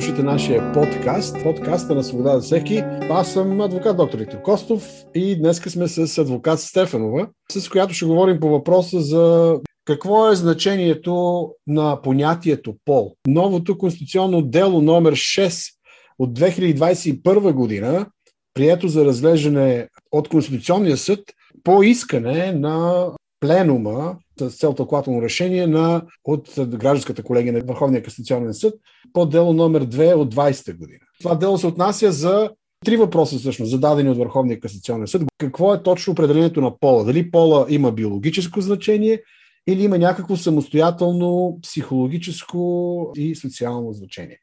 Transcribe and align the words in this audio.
Слушайте 0.00 0.22
нашия 0.22 0.72
подкаст, 0.72 1.36
подкаста 1.42 1.94
на 1.94 2.04
Свобода 2.04 2.38
за 2.38 2.40
всеки. 2.40 2.82
Аз 3.10 3.32
съм 3.32 3.60
адвокат 3.60 3.96
доктор 3.96 4.18
Виктор 4.18 4.42
Костов 4.42 4.88
и 5.14 5.38
днес 5.38 5.56
сме 5.56 5.88
с 5.88 6.18
адвокат 6.18 6.60
Стефанова, 6.60 7.28
с 7.52 7.68
която 7.68 7.94
ще 7.94 8.06
говорим 8.06 8.40
по 8.40 8.48
въпроса 8.48 9.00
за 9.00 9.54
какво 9.84 10.30
е 10.30 10.36
значението 10.36 11.48
на 11.66 12.02
понятието 12.02 12.74
пол. 12.84 13.14
Новото 13.26 13.78
конституционно 13.78 14.42
дело 14.42 14.80
номер 14.80 15.14
6 15.14 15.72
от 16.18 16.38
2021 16.38 17.52
година, 17.52 18.06
прието 18.54 18.88
за 18.88 19.04
разглеждане 19.04 19.88
от 20.12 20.28
Конституционния 20.28 20.96
съд 20.96 21.20
по 21.64 21.82
искане 21.82 22.52
на 22.52 23.06
пленума 23.40 24.16
с 24.40 24.50
цел 24.50 24.72
тълкователно 24.72 25.22
решение 25.22 25.66
на, 25.66 26.02
от 26.24 26.48
гражданската 26.58 27.22
колегия 27.22 27.52
на 27.52 27.60
Върховния 27.60 28.02
касационен 28.02 28.54
съд 28.54 28.74
по 29.12 29.26
дело 29.26 29.52
номер 29.52 29.86
2 29.86 30.14
от 30.14 30.34
20-та 30.34 30.72
година. 30.72 31.00
Това 31.20 31.34
дело 31.34 31.58
се 31.58 31.66
отнася 31.66 32.12
за 32.12 32.50
три 32.84 32.96
въпроса, 32.96 33.38
всъщност, 33.38 33.70
зададени 33.70 34.10
от 34.10 34.18
Върховния 34.18 34.60
касационен 34.60 35.06
съд. 35.06 35.22
Какво 35.38 35.74
е 35.74 35.82
точно 35.82 36.12
определението 36.12 36.60
на 36.60 36.78
пола? 36.78 37.04
Дали 37.04 37.30
пола 37.30 37.66
има 37.68 37.92
биологическо 37.92 38.60
значение 38.60 39.22
или 39.66 39.84
има 39.84 39.98
някакво 39.98 40.36
самостоятелно 40.36 41.58
психологическо 41.62 43.12
и 43.16 43.34
социално 43.34 43.92
значение? 43.92 44.38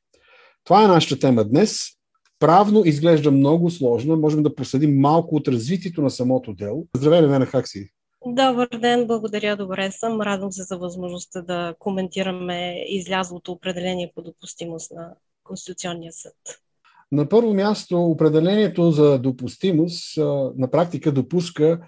Това 0.64 0.84
е 0.84 0.88
нашата 0.88 1.20
тема 1.20 1.44
днес. 1.44 1.80
Правно 2.40 2.82
изглежда 2.86 3.32
много 3.32 3.70
сложна. 3.70 4.16
Можем 4.16 4.44
да 4.44 4.56
проследим 4.56 5.00
малко 5.00 5.36
от 5.36 5.48
развитието 5.48 6.02
на 6.02 6.10
самото 6.10 6.54
дело. 6.54 6.88
Здравей, 6.96 7.22
Лена, 7.22 7.48
как 7.48 7.68
си? 7.68 7.90
Добър 8.26 8.68
ден, 8.80 9.08
благодаря, 9.08 9.56
добре 9.56 9.92
съм. 9.92 10.22
Радвам 10.22 10.52
се 10.52 10.64
за 10.64 10.78
възможността 10.78 11.42
да 11.42 11.76
коментираме 11.80 12.84
излязлото 12.88 13.52
определение 13.52 14.12
по 14.16 14.22
допустимост 14.22 14.92
на 14.92 15.14
Конституционния 15.44 16.14
съд. 16.14 16.36
На 17.12 17.30
първо 17.30 17.54
място, 17.54 18.04
определението 18.04 18.92
за 18.92 19.20
допустимост 19.20 20.18
на 20.58 20.72
практика 20.72 21.12
допуска, 21.12 21.80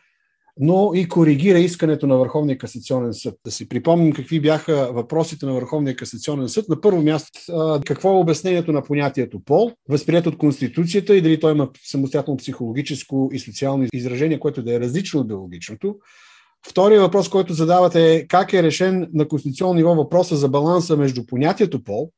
но 0.62 0.92
и 0.96 1.08
коригира 1.08 1.60
искането 1.60 2.08
на 2.08 2.18
Върховния 2.18 2.58
касационен 2.58 3.14
съд. 3.14 3.36
Да 3.46 3.52
си 3.52 3.70
припомним 3.70 4.14
какви 4.14 4.40
бяха 4.40 4.94
въпросите 4.94 5.46
на 5.46 5.54
Върховния 5.54 5.96
касационен 5.96 6.50
съд. 6.50 6.70
На 6.70 6.82
първо 6.82 7.02
място, 7.02 7.40
какво 7.86 8.10
е 8.10 8.20
обяснението 8.20 8.72
на 8.72 8.84
понятието 8.84 9.40
пол, 9.46 9.72
възприето 9.90 10.30
от 10.30 10.38
Конституцията 10.38 11.16
и 11.16 11.22
дали 11.22 11.40
той 11.40 11.52
има 11.52 11.70
самостоятелно 11.84 12.38
психологическо 12.38 13.30
и 13.34 13.40
социално 13.40 13.88
изражение, 13.94 14.40
което 14.40 14.64
да 14.64 14.76
е 14.76 14.80
различно 14.80 15.20
от 15.20 15.28
биологичното. 15.28 15.96
Втория 16.68 17.02
въпрос, 17.02 17.30
който 17.30 17.54
задавате 17.54 18.14
е 18.14 18.28
как 18.28 18.54
е 18.54 18.64
решен 18.64 19.10
на 19.14 19.28
конституционно 19.28 19.74
ниво 19.74 19.96
въпроса 19.96 20.36
за 20.36 20.50
баланса 20.50 20.98
между 20.98 21.26
понятието 21.26 21.84
пол, 21.84 22.12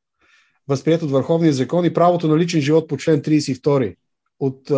възприят 0.68 1.02
от 1.02 1.10
Върховния 1.10 1.52
закон 1.52 1.84
и 1.84 1.94
правото 1.94 2.28
на 2.28 2.38
личен 2.38 2.60
живот 2.60 2.88
по 2.88 2.96
член 2.96 3.20
32 3.20 3.94
от 4.40 4.70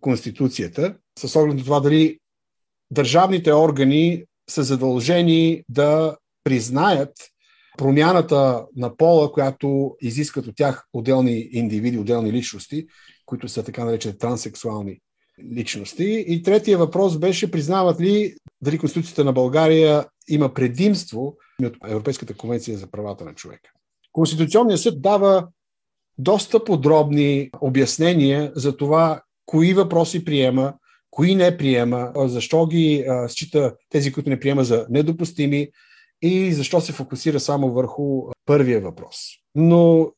Конституцията, 0.00 0.94
с 1.18 1.36
оглед 1.36 1.56
на 1.56 1.64
това 1.64 1.80
дали 1.80 2.18
държавните 2.90 3.52
органи 3.52 4.24
са 4.50 4.62
задължени 4.62 5.62
да 5.68 6.16
признаят 6.44 7.12
промяната 7.78 8.66
на 8.76 8.96
пола, 8.96 9.32
която 9.32 9.96
изискат 10.00 10.46
от 10.46 10.56
тях 10.56 10.86
отделни 10.92 11.48
индивиди, 11.52 11.98
отделни 11.98 12.32
личности, 12.32 12.86
които 13.26 13.48
са 13.48 13.62
така 13.62 13.84
наречени 13.84 14.18
транссексуални 14.18 15.00
личности. 15.52 16.24
И 16.28 16.42
третия 16.42 16.78
въпрос 16.78 17.18
беше, 17.18 17.50
признават 17.50 18.00
ли 18.00 18.34
дали 18.60 18.78
Конституцията 18.78 19.24
на 19.24 19.32
България 19.32 20.06
има 20.28 20.54
предимство 20.54 21.36
от 21.62 21.76
Европейската 21.88 22.34
конвенция 22.34 22.78
за 22.78 22.86
правата 22.90 23.24
на 23.24 23.34
човека. 23.34 23.70
Конституционният 24.12 24.80
съд 24.80 25.02
дава 25.02 25.48
доста 26.18 26.64
подробни 26.64 27.50
обяснения 27.60 28.52
за 28.54 28.76
това, 28.76 29.22
кои 29.46 29.74
въпроси 29.74 30.24
приема, 30.24 30.74
кои 31.10 31.34
не 31.34 31.56
приема, 31.56 32.12
защо 32.16 32.66
ги 32.66 33.04
а, 33.08 33.28
счита 33.28 33.74
тези, 33.88 34.12
които 34.12 34.30
не 34.30 34.40
приема 34.40 34.64
за 34.64 34.86
недопустими 34.90 35.68
и 36.22 36.52
защо 36.52 36.80
се 36.80 36.92
фокусира 36.92 37.40
само 37.40 37.70
върху 37.70 38.22
първия 38.46 38.80
въпрос. 38.80 39.16
Но 39.54 40.10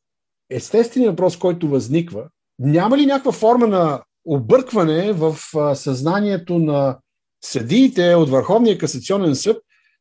естественият 0.51 1.13
въпрос, 1.13 1.37
който 1.37 1.69
възниква, 1.69 2.29
няма 2.59 2.99
ли 2.99 3.07
някаква 3.07 3.33
форма 3.33 3.67
на 3.67 4.03
объркване 4.25 5.13
в 5.13 5.37
съзнанието 5.75 6.59
на 6.59 6.99
съдиите 7.45 8.15
от 8.15 8.31
Върховния 8.31 8.79
касационен 8.79 9.35
съд, 9.35 9.57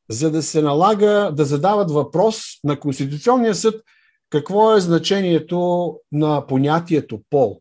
за 0.10 0.32
да 0.32 0.42
се 0.44 0.62
налага 0.62 1.32
да 1.36 1.46
задават 1.46 1.92
въпрос 1.92 2.44
на 2.64 2.80
Конституционния 2.80 3.56
съд 3.56 3.82
какво 4.30 4.76
е 4.76 4.82
значението 4.82 5.96
на 6.12 6.48
понятието 6.48 7.20
пол. 7.30 7.60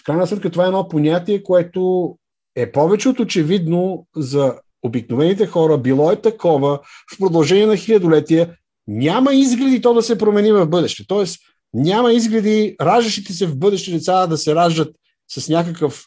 В 0.00 0.04
крайна 0.04 0.26
сметка 0.26 0.50
това 0.50 0.64
е 0.64 0.66
едно 0.66 0.88
понятие, 0.88 1.42
което 1.42 2.16
е 2.56 2.72
повече 2.72 3.08
от 3.08 3.20
очевидно 3.20 4.06
за 4.16 4.54
обикновените 4.82 5.46
хора, 5.46 5.78
било 5.78 6.10
е 6.10 6.20
такова 6.20 6.80
в 7.14 7.18
продължение 7.18 7.66
на 7.66 7.76
хилядолетия, 7.76 8.56
няма 8.86 9.34
изгледи 9.34 9.80
то 9.80 9.94
да 9.94 10.02
се 10.02 10.18
промени 10.18 10.52
в 10.52 10.66
бъдеще. 10.66 11.04
Тоест, 11.06 11.40
няма 11.74 12.12
изгледи 12.12 12.76
раждащите 12.80 13.32
се 13.32 13.46
в 13.46 13.58
бъдеще 13.58 13.90
деца 13.90 14.26
да 14.26 14.38
се 14.38 14.54
раждат 14.54 14.96
с 15.30 15.48
някакъв 15.48 16.06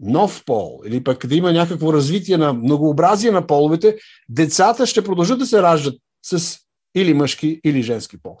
нов 0.00 0.42
пол 0.46 0.80
или 0.86 1.04
пък 1.04 1.26
да 1.26 1.34
има 1.34 1.52
някакво 1.52 1.92
развитие 1.92 2.36
на 2.36 2.52
многообразие 2.52 3.30
на 3.30 3.46
половете, 3.46 3.96
децата 4.28 4.86
ще 4.86 5.04
продължат 5.04 5.38
да 5.38 5.46
се 5.46 5.62
раждат 5.62 5.94
с 6.22 6.58
или 6.94 7.14
мъжки, 7.14 7.60
или 7.64 7.82
женски 7.82 8.16
пол. 8.22 8.36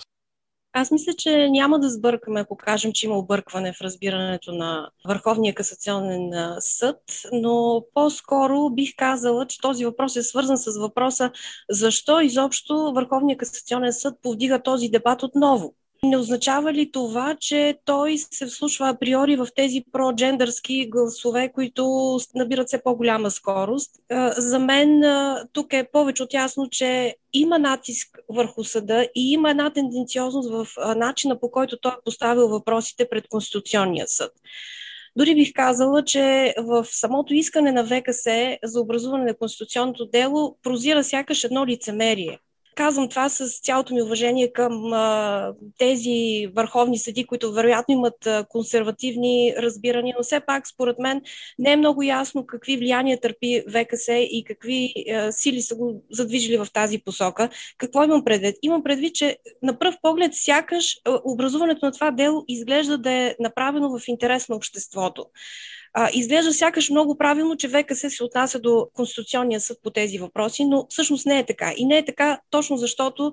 Аз 0.78 0.90
мисля, 0.90 1.12
че 1.18 1.48
няма 1.50 1.80
да 1.80 1.90
сбъркаме, 1.90 2.40
ако 2.40 2.56
кажем, 2.56 2.92
че 2.92 3.06
има 3.06 3.18
объркване 3.18 3.72
в 3.72 3.80
разбирането 3.80 4.52
на 4.52 4.90
Върховния 5.08 5.54
касационен 5.54 6.56
съд, 6.60 6.96
но 7.32 7.84
по-скоро 7.94 8.70
бих 8.70 8.96
казала, 8.96 9.46
че 9.46 9.60
този 9.60 9.84
въпрос 9.84 10.16
е 10.16 10.22
свързан 10.22 10.58
с 10.58 10.78
въпроса 10.78 11.30
защо 11.70 12.20
изобщо 12.20 12.92
Върховния 12.94 13.36
касационен 13.36 13.92
съд 13.92 14.14
повдига 14.22 14.62
този 14.62 14.88
дебат 14.88 15.22
отново. 15.22 15.74
Не 16.02 16.16
означава 16.16 16.72
ли 16.72 16.90
това, 16.92 17.36
че 17.40 17.78
той 17.84 18.18
се 18.18 18.46
вслушва 18.46 18.88
априори 18.88 19.36
в 19.36 19.48
тези 19.56 19.84
проджендърски 19.92 20.90
гласове, 20.90 21.52
които 21.52 22.16
набират 22.34 22.66
все 22.66 22.82
по-голяма 22.82 23.30
скорост? 23.30 23.90
За 24.36 24.58
мен 24.58 25.02
тук 25.52 25.72
е 25.72 25.88
повече 25.92 26.22
от 26.22 26.34
ясно, 26.34 26.68
че 26.70 27.16
има 27.32 27.58
натиск 27.58 28.18
върху 28.28 28.64
съда 28.64 29.08
и 29.14 29.32
има 29.32 29.50
една 29.50 29.70
тенденциозност 29.70 30.50
в 30.50 30.66
начина 30.96 31.40
по 31.40 31.50
който 31.50 31.76
той 31.76 31.92
е 31.92 32.04
поставил 32.04 32.48
въпросите 32.48 33.08
пред 33.08 33.28
Конституционния 33.28 34.08
съд. 34.08 34.32
Дори 35.16 35.34
бих 35.34 35.52
казала, 35.52 36.04
че 36.04 36.54
в 36.58 36.84
самото 36.84 37.34
искане 37.34 37.72
на 37.72 37.86
ВКС 37.86 38.24
за 38.64 38.80
образуване 38.80 39.24
на 39.24 39.34
конституционното 39.34 40.06
дело 40.06 40.56
прозира 40.62 41.04
сякаш 41.04 41.44
едно 41.44 41.66
лицемерие. 41.66 42.38
Казвам 42.76 43.08
това 43.08 43.28
с 43.28 43.60
цялото 43.60 43.94
ми 43.94 44.02
уважение 44.02 44.52
към 44.52 44.92
а, 44.92 45.52
тези 45.78 46.46
върховни 46.56 46.98
съди, 46.98 47.26
които 47.26 47.52
вероятно 47.52 47.94
имат 47.94 48.26
а, 48.26 48.44
консервативни 48.48 49.54
разбирания, 49.58 50.14
но 50.18 50.22
все 50.22 50.40
пак, 50.40 50.68
според 50.68 50.98
мен, 50.98 51.22
не 51.58 51.72
е 51.72 51.76
много 51.76 52.02
ясно 52.02 52.46
какви 52.46 52.76
влияния 52.76 53.20
търпи 53.20 53.62
ВКС 53.70 54.08
и 54.08 54.44
какви 54.46 54.92
а, 55.14 55.32
сили 55.32 55.62
са 55.62 55.76
го 55.76 56.02
задвижили 56.10 56.56
в 56.56 56.66
тази 56.72 56.98
посока. 56.98 57.48
Какво 57.78 58.04
имам 58.04 58.24
предвид? 58.24 58.56
Имам 58.62 58.82
предвид, 58.82 59.14
че 59.14 59.36
на 59.62 59.78
пръв 59.78 59.94
поглед 60.02 60.30
сякаш 60.34 60.96
образуването 61.24 61.86
на 61.86 61.92
това 61.92 62.10
дело 62.10 62.44
изглежда 62.48 62.98
да 62.98 63.12
е 63.12 63.34
направено 63.40 63.98
в 63.98 64.08
интерес 64.08 64.48
на 64.48 64.56
обществото. 64.56 65.26
А, 65.98 66.10
изглежда 66.12 66.52
сякаш 66.52 66.90
много 66.90 67.18
правилно, 67.18 67.56
че 67.56 67.68
ВКС 67.68 68.16
се 68.16 68.24
отнася 68.24 68.60
до 68.60 68.88
Конституционния 68.94 69.60
съд 69.60 69.78
по 69.82 69.90
тези 69.90 70.18
въпроси, 70.18 70.64
но 70.64 70.86
всъщност 70.90 71.26
не 71.26 71.38
е 71.38 71.46
така. 71.46 71.72
И 71.76 71.86
не 71.86 71.98
е 71.98 72.04
така 72.04 72.40
точно 72.50 72.76
защото 72.76 73.32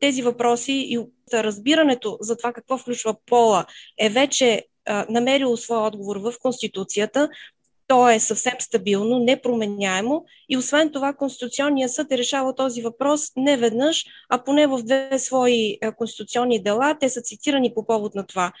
тези 0.00 0.22
въпроси 0.22 0.72
и 0.72 0.98
разбирането 1.34 2.18
за 2.20 2.36
това 2.36 2.52
какво 2.52 2.78
включва 2.78 3.14
пола 3.26 3.66
е 3.98 4.08
вече 4.08 4.62
намерило 5.08 5.56
своя 5.56 5.80
отговор 5.80 6.16
в 6.16 6.34
Конституцията, 6.42 7.28
то 7.86 8.10
е 8.10 8.20
съвсем 8.20 8.54
стабилно, 8.58 9.18
непроменяемо 9.18 10.24
и 10.48 10.56
освен 10.56 10.92
това 10.92 11.14
Конституционният 11.14 11.92
съд 11.92 12.12
е 12.12 12.18
решавал 12.18 12.54
този 12.54 12.82
въпрос 12.82 13.32
не 13.36 13.56
веднъж, 13.56 14.04
а 14.28 14.44
поне 14.44 14.66
в 14.66 14.82
две 14.82 15.18
свои 15.18 15.78
конституционни 15.96 16.62
дела. 16.62 16.96
Те 17.00 17.08
са 17.08 17.20
цитирани 17.20 17.74
по 17.74 17.86
повод 17.86 18.14
на 18.14 18.26
това 18.26 18.52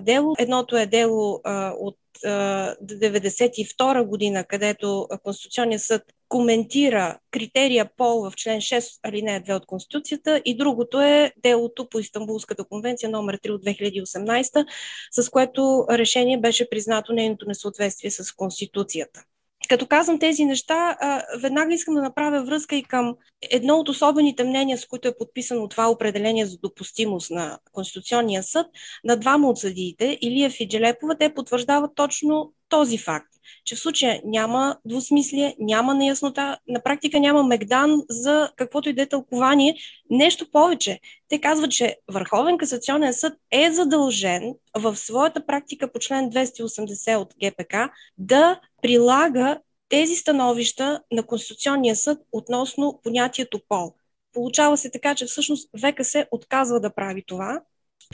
дело. 0.00 0.34
Едното 0.38 0.76
е 0.76 0.86
дело 0.86 1.40
от 1.80 1.96
1992 2.24 4.06
година, 4.06 4.44
където 4.44 5.08
Конституционният 5.22 5.82
съд 5.82 6.02
коментира 6.32 7.18
критерия 7.30 7.90
пол 7.96 8.30
в 8.30 8.32
член 8.36 8.60
6 8.60 9.00
алинея 9.02 9.42
2 9.42 9.56
от 9.56 9.66
Конституцията 9.66 10.42
и 10.44 10.56
другото 10.56 11.00
е 11.00 11.32
делото 11.36 11.88
по 11.88 11.98
Истанбулската 11.98 12.64
конвенция 12.64 13.10
номер 13.10 13.38
3 13.38 13.50
от 13.50 13.64
2018, 13.64 14.66
с 15.10 15.30
което 15.30 15.86
решение 15.90 16.40
беше 16.40 16.70
признато 16.70 17.12
нейното 17.12 17.48
несъответствие 17.48 18.10
с 18.10 18.32
Конституцията. 18.32 19.22
като 19.68 19.86
казвам 19.86 20.18
тези 20.18 20.44
неща, 20.44 20.96
веднага 21.42 21.74
искам 21.74 21.94
да 21.94 22.02
направя 22.02 22.44
връзка 22.44 22.76
и 22.76 22.82
към 22.82 23.14
едно 23.50 23.76
от 23.76 23.88
особените 23.88 24.44
мнения, 24.44 24.78
с 24.78 24.86
които 24.86 25.08
е 25.08 25.16
подписано 25.18 25.68
това 25.68 25.90
определение 25.90 26.46
за 26.46 26.58
допустимост 26.58 27.30
на 27.30 27.58
Конституционния 27.72 28.42
съд, 28.42 28.66
на 29.04 29.16
двама 29.16 29.48
от 29.48 29.58
съдиите, 29.58 30.18
Илиев 30.22 30.60
и 30.60 30.68
Джелепова, 30.68 31.18
те 31.18 31.34
потвърждават 31.34 31.90
точно 31.94 32.52
този 32.72 32.98
факт, 32.98 33.32
че 33.64 33.76
в 33.76 33.80
случая 33.80 34.20
няма 34.24 34.76
двусмислие, 34.84 35.56
няма 35.58 35.94
неяснота, 35.94 36.58
на 36.68 36.82
практика 36.82 37.20
няма 37.20 37.42
мегдан 37.42 38.02
за 38.08 38.50
каквото 38.56 38.88
и 38.88 38.92
да 38.92 39.02
е 39.02 39.08
тълкование. 39.08 39.76
Нещо 40.10 40.50
повече. 40.50 41.00
Те 41.28 41.40
казват, 41.40 41.70
че 41.70 41.96
Върховен 42.08 42.58
касационен 42.58 43.14
съд 43.14 43.34
е 43.50 43.70
задължен 43.70 44.54
в 44.76 44.96
своята 44.96 45.46
практика 45.46 45.92
по 45.92 45.98
член 45.98 46.30
280 46.30 47.16
от 47.16 47.34
ГПК 47.42 47.74
да 48.18 48.60
прилага 48.82 49.58
тези 49.88 50.16
становища 50.16 51.00
на 51.12 51.26
Конституционния 51.26 51.96
съд 51.96 52.18
относно 52.32 53.00
понятието 53.02 53.60
пол. 53.68 53.94
Получава 54.32 54.76
се 54.76 54.90
така, 54.90 55.14
че 55.14 55.26
всъщност 55.26 55.70
ВКС 55.80 56.14
отказва 56.30 56.80
да 56.80 56.94
прави 56.94 57.24
това, 57.26 57.60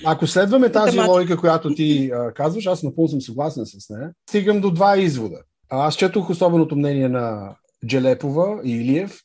ако 0.05 0.27
следваме 0.27 0.73
тази 0.73 1.00
логика, 1.00 1.37
която 1.37 1.75
ти 1.75 2.11
а, 2.15 2.33
казваш, 2.33 2.67
аз 2.67 2.83
напълно 2.83 3.09
съм 3.09 3.21
съгласен 3.21 3.67
с 3.67 3.91
нея, 3.91 4.11
стигам 4.29 4.61
до 4.61 4.71
два 4.71 4.99
извода. 4.99 5.43
Аз 5.69 5.97
четох 5.97 6.31
особеното 6.31 6.77
мнение 6.77 7.09
на 7.09 7.56
Джелепова 7.87 8.61
и 8.65 8.73
Илиев, 8.73 9.21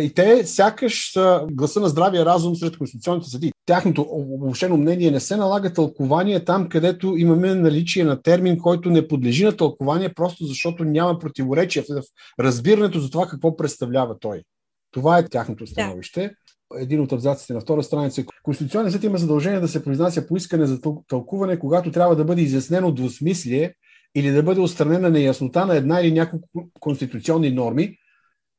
и 0.00 0.12
те 0.14 0.46
сякаш 0.46 1.12
са 1.12 1.46
гласа 1.52 1.80
на 1.80 1.88
здравия 1.88 2.24
разум 2.24 2.56
сред 2.56 2.78
конституционните 2.78 3.30
съди. 3.30 3.52
Тяхното 3.66 4.06
обобщено 4.10 4.76
мнение 4.76 5.10
не 5.10 5.20
се 5.20 5.36
налага 5.36 5.72
тълкование 5.72 6.44
там, 6.44 6.68
където 6.68 7.16
имаме 7.16 7.54
наличие 7.54 8.04
на 8.04 8.22
термин, 8.22 8.58
който 8.58 8.90
не 8.90 9.08
подлежи 9.08 9.44
на 9.44 9.56
тълкование, 9.56 10.14
просто 10.14 10.44
защото 10.44 10.84
няма 10.84 11.18
противоречие 11.18 11.82
в 11.82 12.02
разбирането 12.40 13.00
за 13.00 13.10
това 13.10 13.26
какво 13.26 13.56
представлява 13.56 14.18
той. 14.18 14.42
Това 14.90 15.18
е 15.18 15.28
тяхното 15.28 15.66
становище 15.66 16.34
един 16.78 17.00
от 17.00 17.12
абзаците 17.12 17.52
на 17.52 17.60
втора 17.60 17.82
страница. 17.82 18.24
Конституционният 18.42 18.92
съд 18.92 19.04
има 19.04 19.18
задължение 19.18 19.60
да 19.60 19.68
се 19.68 19.84
произнася 19.84 20.26
по 20.26 20.36
искане 20.36 20.66
за 20.66 20.80
тълкуване, 21.08 21.58
когато 21.58 21.92
трябва 21.92 22.16
да 22.16 22.24
бъде 22.24 22.42
изяснено 22.42 22.92
двусмислие 22.92 23.74
или 24.14 24.30
да 24.30 24.42
бъде 24.42 24.60
отстранена 24.60 25.10
неяснота 25.10 25.66
на 25.66 25.76
една 25.76 26.00
или 26.00 26.12
няколко 26.12 26.48
конституционни 26.80 27.50
норми, 27.50 27.96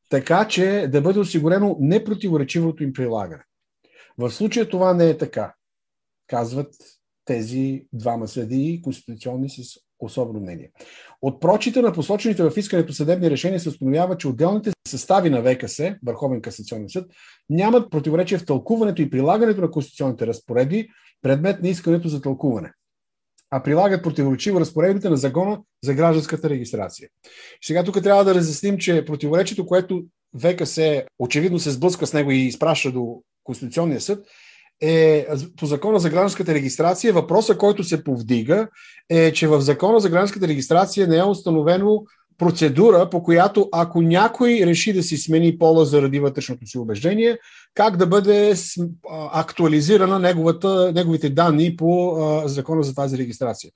така 0.09 0.47
че 0.47 0.87
да 0.91 1.01
бъде 1.01 1.19
осигурено 1.19 1.77
непротиворечивото 1.79 2.83
им 2.83 2.93
прилагане. 2.93 3.43
В 4.17 4.31
случая 4.31 4.69
това 4.69 4.93
не 4.93 5.09
е 5.09 5.17
така, 5.17 5.53
казват 6.27 6.75
тези 7.25 7.85
двама 7.93 8.27
съдии, 8.27 8.81
конституционни 8.81 9.49
с 9.49 9.79
особено 10.05 10.39
мнение. 10.39 10.71
От 11.21 11.41
прочите 11.41 11.81
на 11.81 11.93
посочените 11.93 12.43
в 12.43 12.57
искането 12.57 12.93
съдебни 12.93 13.29
решения 13.31 13.59
се 13.59 13.69
установява, 13.69 14.17
че 14.17 14.27
отделните 14.27 14.71
състави 14.87 15.29
на 15.29 15.43
ВКС, 15.43 15.81
Върховен 16.05 16.41
касационен 16.41 16.89
съд, 16.89 17.11
нямат 17.49 17.91
противоречие 17.91 18.37
в 18.37 18.45
тълкуването 18.45 19.01
и 19.01 19.09
прилагането 19.09 19.61
на 19.61 19.71
конституционните 19.71 20.27
разпоредби, 20.27 20.87
предмет 21.21 21.61
на 21.61 21.69
искането 21.69 22.07
за 22.07 22.21
тълкуване, 22.21 22.73
а 23.51 23.63
прилагат 23.63 24.03
противоречиво 24.03 24.59
разпоредбите 24.59 25.09
на 25.09 25.17
закона 25.17 25.61
за 25.83 25.93
гражданската 25.93 26.49
регистрация. 26.49 27.09
Сега 27.63 27.83
тук 27.83 28.03
трябва 28.03 28.25
да 28.25 28.35
разясним, 28.35 28.77
че 28.77 29.05
противоречието, 29.05 29.65
което 29.65 30.03
ВКС 30.39 30.79
очевидно 31.19 31.59
се 31.59 31.71
сблъска 31.71 32.07
с 32.07 32.13
него 32.13 32.31
и 32.31 32.37
изпраща 32.37 32.91
до 32.91 33.21
Конституционния 33.43 34.01
съд, 34.01 34.25
е 34.81 35.27
по 35.57 35.65
закона 35.65 35.99
за 35.99 36.09
гражданската 36.09 36.53
регистрация. 36.53 37.13
Въпросът, 37.13 37.57
който 37.57 37.83
се 37.83 38.03
повдига, 38.03 38.67
е, 39.09 39.33
че 39.33 39.47
в 39.47 39.61
закона 39.61 39.99
за 39.99 40.09
гражданската 40.09 40.47
регистрация 40.47 41.07
не 41.07 41.17
е 41.17 41.23
установено 41.23 42.03
процедура, 42.37 43.09
по 43.09 43.23
която 43.23 43.69
ако 43.71 44.01
някой 44.01 44.61
реши 44.65 44.93
да 44.93 45.03
си 45.03 45.17
смени 45.17 45.57
пола 45.57 45.85
заради 45.85 46.19
вътрешното 46.19 46.67
си 46.67 46.77
убеждение, 46.77 47.37
как 47.73 47.97
да 47.97 48.07
бъде 48.07 48.53
актуализирана 49.31 50.19
неговата, 50.19 50.91
неговите 50.95 51.29
данни 51.29 51.75
по 51.75 52.15
а, 52.15 52.47
закона 52.47 52.83
за 52.83 52.95
тази 52.95 53.17
регистрация. 53.17 53.71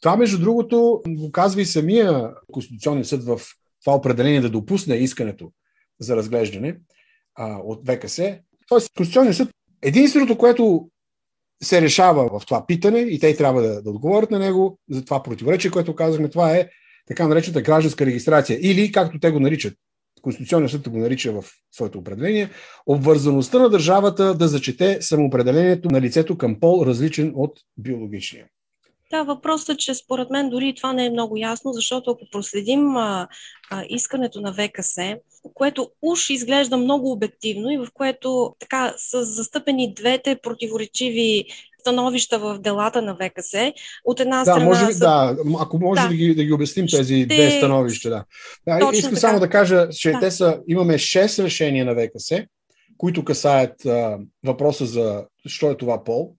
Това, 0.00 0.16
между 0.16 0.38
другото, 0.38 1.02
го 1.08 1.32
казва 1.32 1.60
и 1.60 1.66
самия 1.66 2.30
Конституционен 2.52 3.04
съд 3.04 3.24
в 3.24 3.40
това 3.84 3.96
определение 3.96 4.40
да 4.40 4.50
допусне 4.50 4.96
искането 4.96 5.50
за 6.00 6.16
разглеждане 6.16 6.76
а, 7.34 7.56
от 7.64 7.80
ВКС. 7.86 8.20
Тоест, 8.68 8.90
Конституционният 8.96 9.36
съд 9.36 9.48
Единственото, 9.82 10.38
което 10.38 10.88
се 11.62 11.82
решава 11.82 12.40
в 12.40 12.46
това 12.46 12.66
питане 12.66 12.98
и 12.98 13.18
те 13.18 13.36
трябва 13.36 13.62
да, 13.62 13.82
да 13.82 13.90
отговорят 13.90 14.30
на 14.30 14.38
него 14.38 14.78
за 14.90 15.04
това 15.04 15.22
противоречие, 15.22 15.70
което 15.70 15.94
казахме, 15.94 16.30
това 16.30 16.56
е 16.56 16.68
така 17.06 17.28
наречената 17.28 17.62
гражданска 17.62 18.06
регистрация 18.06 18.58
или, 18.62 18.92
както 18.92 19.18
те 19.20 19.30
го 19.30 19.40
наричат, 19.40 19.74
Конституционният 20.22 20.72
съд 20.72 20.88
го 20.88 20.98
нарича 20.98 21.32
в 21.32 21.44
своето 21.72 21.98
определение, 21.98 22.50
обвързаността 22.86 23.58
на 23.58 23.70
държавата 23.70 24.34
да 24.34 24.48
зачете 24.48 25.02
самоопределението 25.02 25.88
на 25.90 26.00
лицето 26.00 26.38
към 26.38 26.60
пол, 26.60 26.86
различен 26.86 27.32
от 27.34 27.60
биологичния. 27.78 28.46
Да, 29.10 29.22
въпросът 29.22 29.68
е, 29.68 29.76
че 29.76 29.94
според 29.94 30.30
мен 30.30 30.50
дори 30.50 30.74
това 30.74 30.92
не 30.92 31.06
е 31.06 31.10
много 31.10 31.36
ясно, 31.36 31.72
защото 31.72 32.10
ако 32.10 32.30
проследим 32.32 32.96
а, 32.96 33.28
а, 33.70 33.84
искането 33.88 34.40
на 34.40 34.54
ВКС, 34.54 34.96
което 35.54 35.90
уж 36.02 36.30
изглежда 36.30 36.76
много 36.76 37.12
обективно 37.12 37.70
и 37.70 37.78
в 37.78 37.86
което 37.94 38.54
така 38.58 38.94
са 38.96 39.24
застъпени 39.24 39.94
двете 39.94 40.38
противоречиви 40.42 41.44
становища 41.80 42.38
в 42.38 42.58
делата 42.58 43.02
на 43.02 43.16
ВКС. 43.16 43.52
От 44.04 44.20
една 44.20 44.38
да, 44.38 44.44
страна. 44.44 44.64
Може, 44.64 44.92
са... 44.92 44.98
Да, 44.98 45.36
ако 45.60 45.78
може 45.78 46.02
да, 46.02 46.08
да, 46.08 46.14
ги, 46.14 46.34
да 46.34 46.44
ги 46.44 46.52
обясним 46.52 46.86
тези 46.86 47.16
Ще... 47.16 47.26
две 47.26 47.50
становища. 47.50 48.10
Да. 48.10 48.24
да 48.66 48.90
искам 48.92 49.10
така. 49.10 49.20
само 49.20 49.40
да 49.40 49.48
кажа, 49.50 49.88
че 49.88 50.12
да. 50.12 50.20
те 50.20 50.30
са, 50.30 50.60
имаме 50.68 50.94
6 50.94 51.42
решения 51.42 51.84
на 51.84 51.94
ВКС, 51.94 52.30
които 52.96 53.24
касаят 53.24 53.86
а, 53.86 54.18
въпроса 54.44 54.86
за 54.86 55.24
що 55.46 55.70
е 55.70 55.76
това 55.76 56.04
пол. 56.04 56.34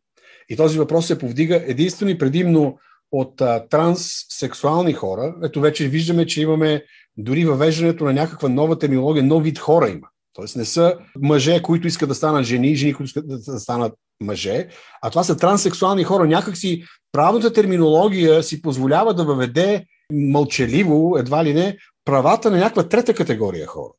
И 0.51 0.55
този 0.55 0.79
въпрос 0.79 1.07
се 1.07 1.17
повдига 1.17 1.63
единствено 1.67 2.11
и 2.11 2.17
предимно 2.17 2.77
от 3.11 3.41
а, 3.41 3.67
транссексуални 3.69 4.93
хора. 4.93 5.35
Ето 5.43 5.61
вече 5.61 5.87
виждаме, 5.87 6.25
че 6.25 6.41
имаме 6.41 6.83
дори 7.17 7.45
въвеждането 7.45 8.03
на 8.03 8.13
някаква 8.13 8.49
нова 8.49 8.79
терминология, 8.79 9.23
нов 9.23 9.43
вид 9.43 9.59
хора 9.59 9.89
има. 9.89 10.07
Тоест 10.33 10.55
не 10.55 10.65
са 10.65 10.97
мъже, 11.21 11.61
които 11.61 11.87
искат 11.87 12.09
да 12.09 12.15
станат 12.15 12.45
жени, 12.45 12.75
жени, 12.75 12.93
които 12.93 13.07
искат 13.07 13.27
да 13.27 13.59
станат 13.59 13.93
мъже, 14.21 14.67
а 15.01 15.09
това 15.09 15.23
са 15.23 15.37
транссексуални 15.37 16.03
хора. 16.03 16.27
Някакси 16.27 16.83
правната 17.11 17.53
терминология 17.53 18.43
си 18.43 18.61
позволява 18.61 19.13
да 19.13 19.23
въведе 19.23 19.85
мълчаливо, 20.13 21.17
едва 21.17 21.45
ли 21.45 21.53
не, 21.53 21.77
правата 22.05 22.51
на 22.51 22.57
някаква 22.57 22.89
трета 22.89 23.13
категория 23.13 23.67
хора. 23.67 23.93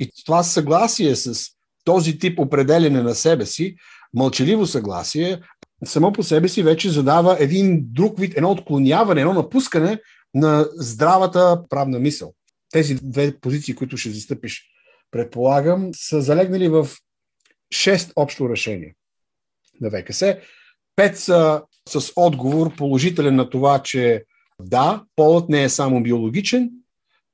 И 0.00 0.10
това 0.26 0.42
съгласие 0.42 1.16
с 1.16 1.50
този 1.84 2.18
тип 2.18 2.38
определене 2.38 3.02
на 3.02 3.14
себе 3.14 3.46
си, 3.46 3.76
мълчаливо 4.14 4.66
съгласие, 4.66 5.40
само 5.84 6.12
по 6.12 6.22
себе 6.22 6.48
си 6.48 6.62
вече 6.62 6.90
задава 6.90 7.36
един 7.40 7.80
друг 7.82 8.18
вид, 8.18 8.36
едно 8.36 8.50
отклоняване, 8.50 9.20
едно 9.20 9.34
напускане 9.34 10.00
на 10.34 10.68
здравата 10.72 11.62
правна 11.68 11.98
мисъл. 11.98 12.34
Тези 12.70 12.94
две 12.94 13.38
позиции, 13.40 13.74
които 13.74 13.96
ще 13.96 14.10
застъпиш, 14.10 14.64
предполагам, 15.10 15.90
са 15.94 16.22
залегнали 16.22 16.68
в 16.68 16.88
шест 17.74 18.12
общо 18.16 18.50
решения 18.50 18.92
на 19.80 19.90
ВКС. 19.90 20.22
Пет 20.96 21.18
са 21.18 21.62
с 21.88 22.12
отговор 22.16 22.76
положителен 22.76 23.36
на 23.36 23.50
това, 23.50 23.82
че 23.82 24.24
да, 24.62 25.04
полът 25.16 25.48
не 25.48 25.62
е 25.62 25.68
само 25.68 26.02
биологичен, 26.02 26.70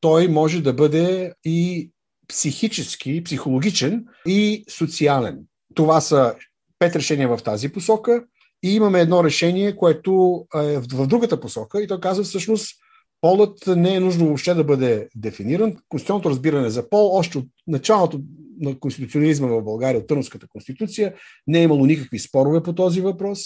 той 0.01 0.29
може 0.29 0.63
да 0.63 0.73
бъде 0.73 1.33
и 1.45 1.91
психически, 2.29 3.25
психологичен 3.25 4.05
и 4.27 4.65
социален. 4.69 5.39
Това 5.75 6.01
са 6.01 6.35
пет 6.79 6.97
решения 6.97 7.37
в 7.37 7.43
тази 7.43 7.73
посока. 7.73 8.25
И 8.64 8.75
имаме 8.75 9.00
едно 9.00 9.25
решение, 9.25 9.76
което 9.76 10.44
е 10.54 10.78
в 10.78 11.06
другата 11.06 11.40
посока 11.40 11.83
и 11.83 11.87
то 11.87 12.00
казва 12.00 12.25
всъщност 12.25 12.76
полът 13.21 13.66
не 13.66 13.94
е 13.94 14.00
нужно 14.00 14.26
въобще 14.26 14.54
да 14.54 14.64
бъде 14.64 15.09
дефиниран. 15.16 15.76
Конституционното 15.88 16.30
разбиране 16.30 16.71
за 16.71 16.88
пол, 16.88 17.11
още 17.12 17.38
от 17.38 17.47
началото 17.66 18.21
на 18.61 18.78
конституционализма 18.78 19.49
в 19.49 19.62
България, 19.62 20.00
от 20.00 20.06
Търновската 20.06 20.47
конституция, 20.49 21.14
не 21.47 21.61
е 21.61 21.62
имало 21.62 21.87
никакви 21.87 22.18
спорове 22.18 22.62
по 22.62 22.75
този 22.75 23.00
въпрос. 23.00 23.40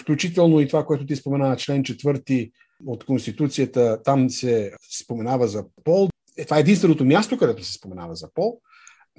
Включително 0.00 0.60
и 0.60 0.68
това, 0.68 0.84
което 0.84 1.06
ти 1.06 1.16
спомена, 1.16 1.56
член 1.56 1.84
четвърти 1.84 2.50
от 2.86 3.04
Конституцията, 3.04 4.02
там 4.04 4.30
се 4.30 4.72
споменава 5.02 5.48
за 5.48 5.64
пол. 5.84 6.08
Е, 6.38 6.44
това 6.44 6.56
е 6.56 6.60
единственото 6.60 7.04
място, 7.04 7.38
където 7.38 7.64
се 7.64 7.72
споменава 7.72 8.14
за 8.14 8.28
пол. 8.34 8.60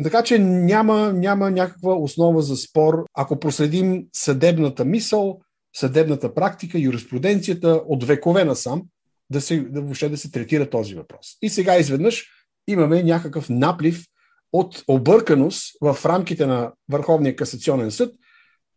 Така 0.04 0.24
че 0.24 0.40
няма, 0.40 1.14
няма 1.14 1.52
някаква 1.52 1.94
основа 1.94 2.42
за 2.42 2.58
спор, 2.58 3.06
ако 3.14 3.40
проследим 3.40 4.06
съдебната 4.14 4.86
мисъл, 4.86 5.40
съдебната 5.76 6.34
практика, 6.34 6.80
юриспруденцията 6.80 7.82
от 7.88 8.04
векове 8.04 8.44
насам, 8.46 8.82
да 9.30 9.42
се, 9.42 9.60
да 9.60 9.82
въобще 9.82 10.10
да 10.10 10.18
се 10.18 10.32
третира 10.32 10.70
този 10.70 10.96
въпрос. 10.96 11.28
И 11.42 11.50
сега 11.50 11.78
изведнъж 11.78 12.28
имаме 12.68 13.04
някакъв 13.04 13.50
наплив 13.50 14.06
от 14.54 14.84
обърканост 14.88 15.78
в 15.82 15.98
рамките 16.06 16.46
на 16.46 16.72
Върховния 16.92 17.36
касационен 17.36 17.92
съд, 17.92 18.14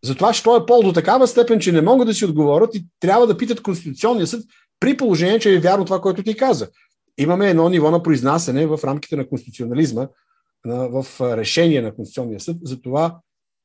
за 0.05 0.14
това, 0.14 0.33
що 0.33 0.57
е 0.57 0.67
пол 0.67 0.83
до 0.83 0.93
такава 0.93 1.26
степен, 1.26 1.61
че 1.61 1.73
не 1.73 1.81
могат 1.81 2.09
да 2.09 2.14
си 2.14 2.25
отговорят 2.25 2.75
и 2.75 2.87
трябва 3.00 3.26
да 3.26 3.37
питат 3.37 3.62
Конституционния 3.62 4.26
съд 4.26 4.45
при 4.81 4.97
положение, 4.97 5.38
че 5.38 5.55
е 5.55 5.59
вярно 5.59 5.85
това, 5.85 6.00
което 6.00 6.23
ти 6.23 6.37
каза. 6.37 6.69
имаме 7.19 7.50
едно 7.50 7.69
ниво 7.69 7.91
на 7.91 8.02
произнасяне 8.02 8.67
в 8.67 8.81
рамките 8.85 9.17
на 9.17 9.29
конституционализма, 9.29 10.07
в 10.66 11.07
решение 11.21 11.83
на 11.83 11.95
Конституционния 11.95 12.40
съд 12.40 12.57
за 12.62 12.81
това, 12.81 13.21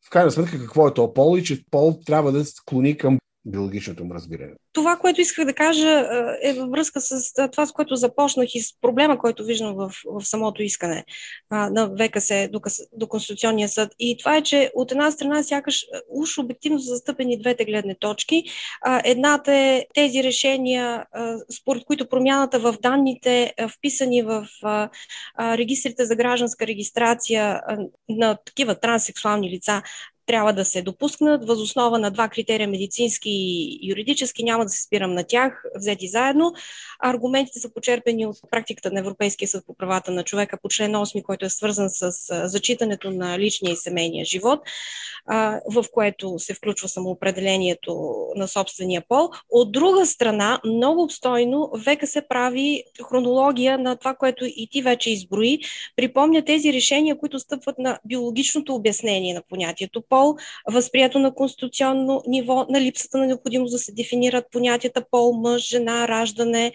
в 0.05 0.09
крайна 0.09 0.31
сметка, 0.31 0.59
какво 0.59 0.87
е 0.87 0.93
то 0.93 1.13
пол 1.13 1.37
и 1.37 1.43
че 1.43 1.63
пол 1.71 1.99
трябва 2.05 2.31
да 2.31 2.45
склони 2.45 2.97
към 2.97 3.19
биологичното 3.47 4.05
му 4.05 4.13
разбиране. 4.13 4.53
Това, 4.73 4.95
което 4.95 5.21
исках 5.21 5.45
да 5.45 5.53
кажа 5.53 6.07
е 6.41 6.53
във 6.53 6.69
връзка 6.69 7.01
с 7.01 7.33
това, 7.51 7.65
с 7.65 7.71
което 7.71 7.95
започнах 7.95 8.55
и 8.55 8.61
с 8.61 8.73
проблема, 8.81 9.17
който 9.17 9.45
виждам 9.45 9.75
в, 9.75 9.91
в 10.05 10.25
самото 10.25 10.63
искане 10.63 11.05
на 11.51 11.91
ВКС 11.99 12.31
до, 12.51 12.61
до 12.93 13.07
Конституционния 13.07 13.69
съд. 13.69 13.91
И 13.99 14.17
това 14.17 14.37
е, 14.37 14.43
че 14.43 14.71
от 14.75 14.91
една 14.91 15.11
страна 15.11 15.43
сякаш 15.43 15.85
уж 16.09 16.37
обективно 16.37 16.79
са 16.79 16.89
застъпени 16.89 17.39
двете 17.39 17.65
гледни 17.65 17.95
точки. 17.99 18.43
Едната 19.03 19.53
е 19.53 19.85
тези 19.93 20.23
решения, 20.23 21.05
според 21.61 21.83
които 21.85 22.09
промяната 22.09 22.59
в 22.59 22.75
данните, 22.81 23.53
вписани 23.77 24.21
в 24.21 24.47
регистрите 25.39 26.05
за 26.05 26.15
гражданска 26.15 26.67
регистрация 26.67 27.61
на 28.09 28.37
такива 28.45 28.79
транссексуални 28.79 29.49
лица, 29.49 29.81
трябва 30.27 30.53
да 30.53 30.65
се 30.65 30.81
допускнат 30.81 31.47
възоснова 31.47 31.99
на 31.99 32.11
два 32.11 32.27
критерия 32.29 32.67
медицински 32.67 33.29
и 33.29 33.89
юридически. 33.89 34.43
Няма 34.43 34.65
да 34.65 34.69
се 34.69 34.83
спирам 34.83 35.13
на 35.13 35.23
тях, 35.23 35.63
взети 35.75 36.07
заедно. 36.07 36.53
Аргументите 36.99 37.59
са 37.59 37.73
почерпени 37.73 38.25
от 38.25 38.37
практиката 38.51 38.91
на 38.91 38.99
Европейския 38.99 39.47
съд 39.47 39.65
по 39.65 39.75
правата 39.75 40.11
на 40.11 40.23
човека 40.23 40.57
по 40.61 40.69
член 40.69 40.91
8, 40.91 41.23
който 41.23 41.45
е 41.45 41.49
свързан 41.49 41.89
с 41.89 42.11
зачитането 42.47 43.11
на 43.11 43.39
личния 43.39 43.73
и 43.73 43.75
семейния 43.75 44.25
живот, 44.25 44.59
в 45.73 45.85
което 45.93 46.39
се 46.39 46.53
включва 46.53 46.87
самоопределението 46.87 48.17
на 48.35 48.47
собствения 48.47 49.03
пол. 49.09 49.29
От 49.49 49.71
друга 49.71 50.05
страна, 50.05 50.59
много 50.65 51.03
обстойно, 51.03 51.71
века 51.73 52.07
се 52.07 52.27
прави 52.27 52.83
хронология 53.09 53.77
на 53.77 53.95
това, 53.95 54.15
което 54.15 54.45
и 54.45 54.67
ти 54.71 54.81
вече 54.81 55.11
изброи. 55.11 55.59
Припомня 55.95 56.45
тези 56.45 56.73
решения, 56.73 57.17
които 57.17 57.39
стъпват 57.39 57.79
на 57.79 57.99
биологичното 58.05 58.75
обяснение 58.75 59.33
на 59.33 59.41
понятието 59.49 60.03
пол, 60.17 60.35
възприето 60.71 61.19
на 61.19 61.33
конституционно 61.33 62.21
ниво, 62.27 62.65
на 62.69 62.81
липсата 62.81 63.17
на 63.17 63.27
необходимост 63.27 63.71
да 63.71 63.79
се 63.79 63.91
дефинират 63.91 64.45
понятията 64.51 65.03
пол, 65.11 65.33
мъж, 65.33 65.69
жена, 65.69 66.07
раждане, 66.07 66.71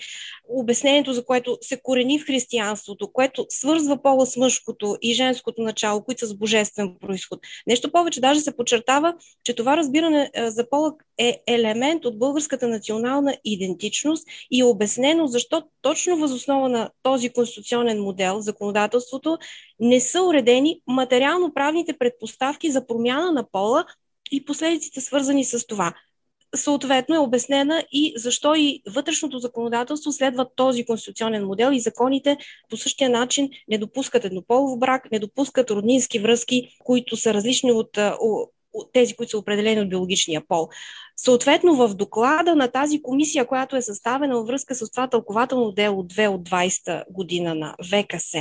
обяснението, 0.48 1.12
за 1.12 1.24
което 1.24 1.58
се 1.60 1.80
корени 1.82 2.18
в 2.18 2.26
християнството, 2.26 3.12
което 3.12 3.46
свързва 3.48 4.02
пола 4.02 4.26
с 4.26 4.36
мъжкото 4.36 4.96
и 5.02 5.14
женското 5.14 5.62
начало, 5.62 6.04
които 6.04 6.20
са 6.20 6.26
с 6.26 6.34
божествен 6.34 6.94
происход. 7.00 7.40
Нещо 7.66 7.92
повече, 7.92 8.20
даже 8.20 8.40
се 8.40 8.56
подчертава, 8.56 9.14
че 9.44 9.54
това 9.54 9.76
разбиране 9.76 10.30
за 10.36 10.68
пола 10.70 10.92
е 11.18 11.42
елемент 11.46 12.04
от 12.04 12.18
българската 12.18 12.68
национална 12.68 13.36
идентичност 13.44 14.28
и 14.50 14.60
е 14.60 14.64
обяснено 14.64 15.26
защо 15.26 15.62
точно 15.82 16.16
възоснова 16.16 16.68
на 16.68 16.90
този 17.02 17.30
конституционен 17.30 18.02
модел, 18.02 18.40
законодателството, 18.40 19.38
не 19.82 20.00
са 20.00 20.22
уредени 20.22 20.80
материално-правните 20.86 21.92
предпоставки 21.92 22.70
за 22.70 22.86
промяна 22.86 23.32
на 23.32 23.50
пола 23.52 23.84
и 24.32 24.44
последиците 24.44 25.00
свързани 25.00 25.44
с 25.44 25.66
това. 25.66 25.94
Съответно 26.54 27.14
е 27.14 27.18
обяснена 27.18 27.84
и 27.92 28.12
защо 28.16 28.54
и 28.54 28.82
вътрешното 28.88 29.38
законодателство 29.38 30.12
следва 30.12 30.46
този 30.56 30.84
конституционен 30.84 31.46
модел 31.46 31.70
и 31.72 31.80
законите 31.80 32.36
по 32.70 32.76
същия 32.76 33.10
начин 33.10 33.50
не 33.68 33.78
допускат 33.78 34.24
еднополов 34.24 34.78
брак, 34.78 35.12
не 35.12 35.18
допускат 35.18 35.70
роднински 35.70 36.18
връзки, 36.18 36.76
които 36.84 37.16
са 37.16 37.34
различни 37.34 37.72
от, 37.72 37.98
тези, 38.92 39.14
които 39.14 39.30
са 39.30 39.38
определени 39.38 39.80
от 39.80 39.88
биологичния 39.88 40.42
пол. 40.48 40.68
Съответно, 41.16 41.76
в 41.76 41.94
доклада 41.94 42.54
на 42.54 42.68
тази 42.68 43.02
комисия, 43.02 43.46
която 43.46 43.76
е 43.76 43.82
съставена 43.82 44.34
във 44.34 44.46
връзка 44.46 44.74
с 44.74 44.90
това 44.90 45.08
тълкователно 45.08 45.72
дело 45.72 46.02
2 46.02 46.28
от 46.28 46.48
20 46.48 47.04
година 47.10 47.54
на 47.54 47.74
ВКС, 47.84 48.32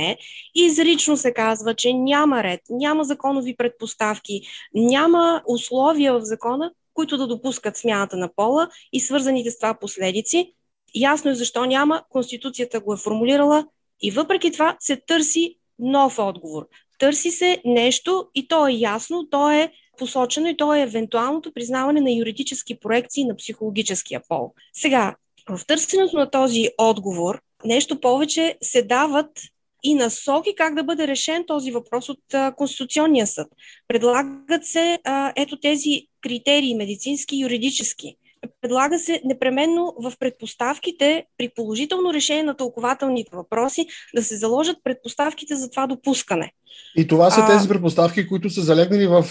изрично 0.54 1.16
се 1.16 1.34
казва, 1.34 1.74
че 1.74 1.92
няма 1.92 2.42
ред, 2.42 2.60
няма 2.70 3.04
законови 3.04 3.56
предпоставки, 3.56 4.40
няма 4.74 5.42
условия 5.46 6.12
в 6.12 6.24
закона, 6.24 6.70
които 6.94 7.16
да 7.16 7.26
допускат 7.26 7.76
смяната 7.76 8.16
на 8.16 8.34
пола 8.36 8.68
и 8.92 9.00
свързаните 9.00 9.50
с 9.50 9.58
това 9.58 9.74
последици. 9.74 10.52
Ясно 10.94 11.30
е 11.30 11.34
защо 11.34 11.64
няма. 11.64 12.02
Конституцията 12.10 12.80
го 12.80 12.94
е 12.94 12.96
формулирала 12.96 13.66
и 14.02 14.10
въпреки 14.10 14.52
това 14.52 14.76
се 14.80 14.96
търси 14.96 15.56
нов 15.78 16.18
отговор. 16.18 16.68
Търси 16.98 17.30
се 17.30 17.62
нещо 17.64 18.28
и 18.34 18.48
то 18.48 18.66
е 18.66 18.72
ясно, 18.72 19.28
то 19.30 19.50
е 19.50 19.72
посочено 20.02 20.48
и 20.48 20.56
то 20.56 20.74
е 20.74 20.82
евентуалното 20.82 21.52
признаване 21.52 22.00
на 22.00 22.12
юридически 22.12 22.80
проекции 22.80 23.24
на 23.24 23.36
психологическия 23.36 24.20
пол. 24.28 24.52
Сега, 24.72 25.14
в 25.48 25.60
търсенето 25.66 26.16
на 26.16 26.30
този 26.30 26.68
отговор, 26.78 27.40
нещо 27.64 28.00
повече 28.00 28.56
се 28.62 28.82
дават 28.82 29.30
и 29.82 29.94
насоки 29.94 30.54
как 30.56 30.74
да 30.74 30.84
бъде 30.84 31.06
решен 31.06 31.44
този 31.46 31.70
въпрос 31.70 32.08
от 32.08 32.18
Конституционния 32.56 33.26
съд. 33.26 33.48
Предлагат 33.88 34.66
се 34.66 34.98
ето 35.36 35.60
тези 35.60 36.06
критерии 36.20 36.74
медицински 36.74 37.36
и 37.36 37.42
юридически. 37.42 38.16
Предлага 38.60 38.98
се 38.98 39.20
непременно 39.24 39.94
в 39.98 40.12
предпоставките 40.18 41.24
при 41.38 41.48
положително 41.48 42.14
решение 42.14 42.42
на 42.42 42.56
тълкователните 42.56 43.30
въпроси 43.36 43.86
да 44.14 44.22
се 44.22 44.36
заложат 44.36 44.76
предпоставките 44.84 45.56
за 45.56 45.70
това 45.70 45.86
допускане. 45.86 46.52
И 46.96 47.06
това 47.06 47.30
са 47.30 47.46
тези 47.46 47.68
предпоставки, 47.68 48.28
които 48.28 48.50
са 48.50 48.62
залегнали 48.62 49.06
в 49.06 49.26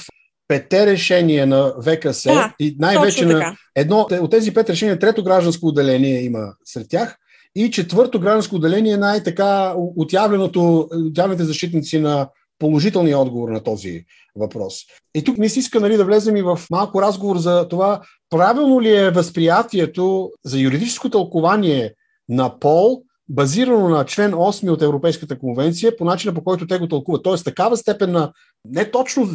пете 0.52 0.86
решения 0.86 1.48
на 1.48 1.74
ВКС 1.82 2.24
да, 2.24 2.54
и 2.60 2.76
най-вече 2.80 3.26
на 3.26 3.56
едно 3.76 4.08
от 4.12 4.32
тези 4.32 4.54
пет 4.54 4.70
решения, 4.70 5.00
трето 5.00 5.24
гражданско 5.24 5.68
отделение 5.68 6.24
има 6.24 6.54
сред 6.66 6.90
тях 6.90 7.18
и 7.56 7.72
четвърто 7.72 8.20
гражданско 8.20 8.56
отделение 8.56 8.94
е 8.94 8.98
най-така 8.98 9.74
отявленото, 9.78 10.90
отявлените 11.08 11.44
защитници 11.44 12.00
на 12.00 12.30
положителния 12.60 13.20
отговор 13.20 13.50
на 13.50 13.64
този 13.64 14.06
въпрос. 14.36 14.80
И 15.16 15.24
тук 15.24 15.38
ми 15.38 15.50
се 15.50 15.60
иска 15.60 15.80
нали, 15.80 15.98
да 15.98 16.06
влезем 16.06 16.36
и 16.36 16.42
в 16.42 16.60
малко 16.72 17.02
разговор 17.02 17.38
за 17.38 17.68
това, 17.68 18.02
правилно 18.30 18.82
ли 18.82 18.96
е 18.96 19.12
възприятието 19.12 20.32
за 20.46 20.60
юридическо 20.60 21.10
тълкование 21.10 21.94
на 22.30 22.60
пол, 22.60 23.04
базирано 23.30 23.90
на 23.90 24.06
член 24.06 24.32
8 24.32 24.70
от 24.70 24.82
Европейската 24.82 25.40
конвенция, 25.40 25.98
по 25.98 26.06
начина 26.06 26.34
по 26.34 26.44
който 26.44 26.68
те 26.68 26.78
го 26.78 26.88
тълкуват. 26.88 27.24
Тоест 27.24 27.46
такава 27.46 27.78
степен 27.78 28.12
на 28.12 28.32
не 28.66 28.92
точно 28.92 29.30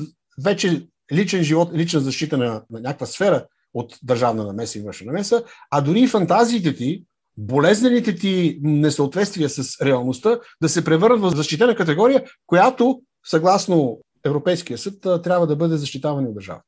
вече 0.45 0.87
личен 1.13 1.43
живот, 1.43 1.71
лична 1.75 2.01
защита 2.01 2.37
на, 2.37 2.63
на 2.71 2.81
някаква 2.81 3.07
сфера 3.07 3.47
от 3.75 3.99
държавна 4.03 4.45
намеса 4.45 4.79
и 4.79 4.83
външна 4.83 5.07
намеса, 5.07 5.45
а 5.71 5.81
дори 5.81 6.01
и 6.01 6.07
фантазиите 6.07 6.75
ти, 6.75 7.05
болезнените 7.37 8.15
ти 8.15 8.59
несъответствия 8.63 9.49
с 9.51 9.81
реалността 9.81 10.39
да 10.63 10.69
се 10.69 10.85
превърнат 10.85 11.21
в 11.21 11.37
защитена 11.37 11.77
категория, 11.77 12.25
която, 12.47 13.01
съгласно 13.27 13.99
Европейския 14.25 14.79
съд, 14.79 15.01
трябва 15.01 15.47
да 15.47 15.57
бъде 15.57 15.77
защитавана 15.77 16.29
от 16.29 16.35
държавата. 16.35 16.65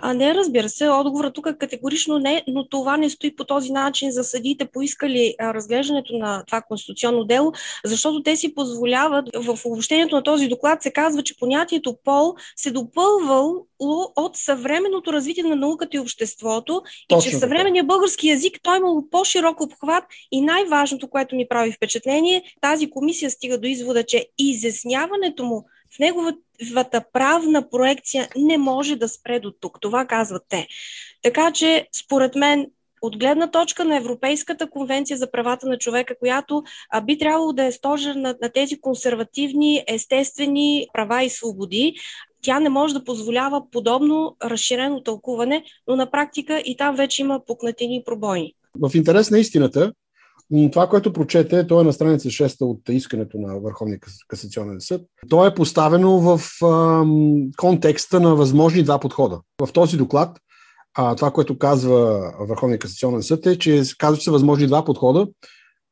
А 0.00 0.14
не, 0.14 0.34
разбира 0.34 0.68
се, 0.68 0.88
отговорът 0.88 1.34
тук 1.34 1.46
е 1.46 1.58
категорично 1.58 2.18
не, 2.18 2.42
но 2.48 2.68
това 2.68 2.96
не 2.96 3.10
стои 3.10 3.36
по 3.36 3.44
този 3.44 3.72
начин 3.72 4.10
за 4.10 4.24
съдиите 4.24 4.64
поискали 4.64 5.34
разглеждането 5.40 6.18
на 6.18 6.44
това 6.46 6.62
конституционно 6.62 7.24
дело, 7.24 7.52
защото 7.84 8.22
те 8.22 8.36
си 8.36 8.54
позволяват, 8.54 9.28
в 9.34 9.58
обобщението 9.64 10.16
на 10.16 10.22
този 10.22 10.48
доклад 10.48 10.82
се 10.82 10.90
казва, 10.90 11.22
че 11.22 11.38
понятието 11.38 11.96
пол 12.04 12.34
се 12.56 12.70
допълвало 12.70 13.66
от 14.16 14.36
съвременното 14.36 15.12
развитие 15.12 15.44
на 15.44 15.56
науката 15.56 15.96
и 15.96 16.00
обществото 16.00 16.82
Точно 17.08 17.28
и 17.28 17.32
че 17.32 17.38
съвременният 17.38 17.86
български 17.86 18.28
язик 18.28 18.58
той 18.62 18.76
имал 18.76 19.04
по-широк 19.10 19.60
обхват 19.60 20.04
и 20.32 20.40
най-важното, 20.40 21.08
което 21.08 21.36
ми 21.36 21.48
прави 21.48 21.72
впечатление, 21.72 22.42
тази 22.60 22.90
комисия 22.90 23.30
стига 23.30 23.58
до 23.58 23.68
извода, 23.68 24.04
че 24.04 24.26
изясняването 24.38 25.44
му 25.44 25.64
в 25.96 25.98
неговата 25.98 27.04
правна 27.12 27.70
проекция 27.70 28.28
не 28.36 28.58
може 28.58 28.96
да 28.96 29.08
спре 29.08 29.40
до 29.40 29.52
тук. 29.60 29.80
Това 29.80 30.06
казват 30.06 30.42
те. 30.48 30.66
Така 31.22 31.52
че, 31.52 31.88
според 31.92 32.34
мен, 32.34 32.66
от 33.02 33.18
гледна 33.18 33.50
точка 33.50 33.84
на 33.84 33.96
Европейската 33.96 34.70
конвенция 34.70 35.16
за 35.16 35.30
правата 35.30 35.66
на 35.66 35.78
човека, 35.78 36.14
която 36.18 36.62
а, 36.90 37.00
би 37.00 37.18
трябвало 37.18 37.52
да 37.52 37.64
е 37.64 37.72
стожер 37.72 38.14
на, 38.14 38.36
на 38.42 38.48
тези 38.54 38.80
консервативни, 38.80 39.84
естествени 39.88 40.86
права 40.92 41.22
и 41.22 41.30
свободи, 41.30 41.94
тя 42.42 42.60
не 42.60 42.68
може 42.68 42.94
да 42.94 43.04
позволява 43.04 43.70
подобно 43.70 44.36
разширено 44.44 45.02
тълкуване, 45.02 45.64
но 45.88 45.96
на 45.96 46.10
практика 46.10 46.62
и 46.64 46.76
там 46.76 46.96
вече 46.96 47.22
има 47.22 47.40
пукнатини 47.46 47.96
и 47.96 48.04
пробойни. 48.04 48.54
В 48.80 48.90
интерес 48.94 49.30
на 49.30 49.38
истината, 49.38 49.92
това, 50.72 50.86
което 50.86 51.12
прочете, 51.12 51.66
то 51.66 51.80
е 51.80 51.84
на 51.84 51.92
страница 51.92 52.28
6 52.28 52.60
от 52.60 52.80
искането 52.88 53.38
на 53.38 53.60
Върховния 53.60 53.98
касационен 54.28 54.80
съд. 54.80 55.02
То 55.28 55.46
е 55.46 55.54
поставено 55.54 56.20
в 56.20 56.40
контекста 57.56 58.20
на 58.20 58.34
възможни 58.34 58.82
два 58.82 59.00
подхода. 59.00 59.40
В 59.62 59.72
този 59.72 59.96
доклад, 59.96 60.38
това, 61.16 61.30
което 61.30 61.58
казва 61.58 62.32
Върховния 62.40 62.78
касационен 62.78 63.22
съд 63.22 63.46
е, 63.46 63.58
че 63.58 63.82
казва, 63.98 64.18
че 64.18 64.24
са 64.24 64.32
възможни 64.32 64.66
два 64.66 64.84
подхода, 64.84 65.26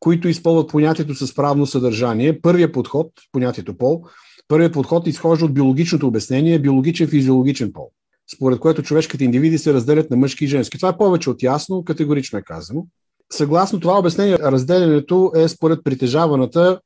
които 0.01 0.29
изпълват 0.29 0.71
понятието 0.71 1.15
с 1.15 1.35
правно 1.35 1.67
съдържание. 1.67 2.41
Първият 2.41 2.73
подход, 2.73 3.13
понятието 3.33 3.77
пол, 3.77 4.03
първият 4.49 4.73
подход 4.73 5.07
изхожда 5.07 5.45
от 5.45 5.55
биологичното 5.55 6.07
обяснение, 6.07 6.59
биологичен 6.59 7.09
физиологичен 7.09 7.73
пол, 7.73 7.91
според 8.35 8.59
което 8.59 8.83
човешките 8.83 9.25
индивиди 9.25 9.59
се 9.59 9.75
разделят 9.75 10.11
на 10.11 10.17
мъжки 10.17 10.45
и 10.45 10.49
женски. 10.49 10.79
Това 10.79 10.89
е 10.89 10.99
повече 10.99 11.31
от 11.31 11.43
ясно, 11.43 11.85
категорично 11.85 12.39
е 12.39 12.43
казано. 12.43 12.87
Съгласно 13.33 13.81
това 13.81 13.99
обяснение, 13.99 14.39
разделянето 14.39 15.33
е 15.37 15.49
според 15.49 15.85
притежаваната 15.85 16.81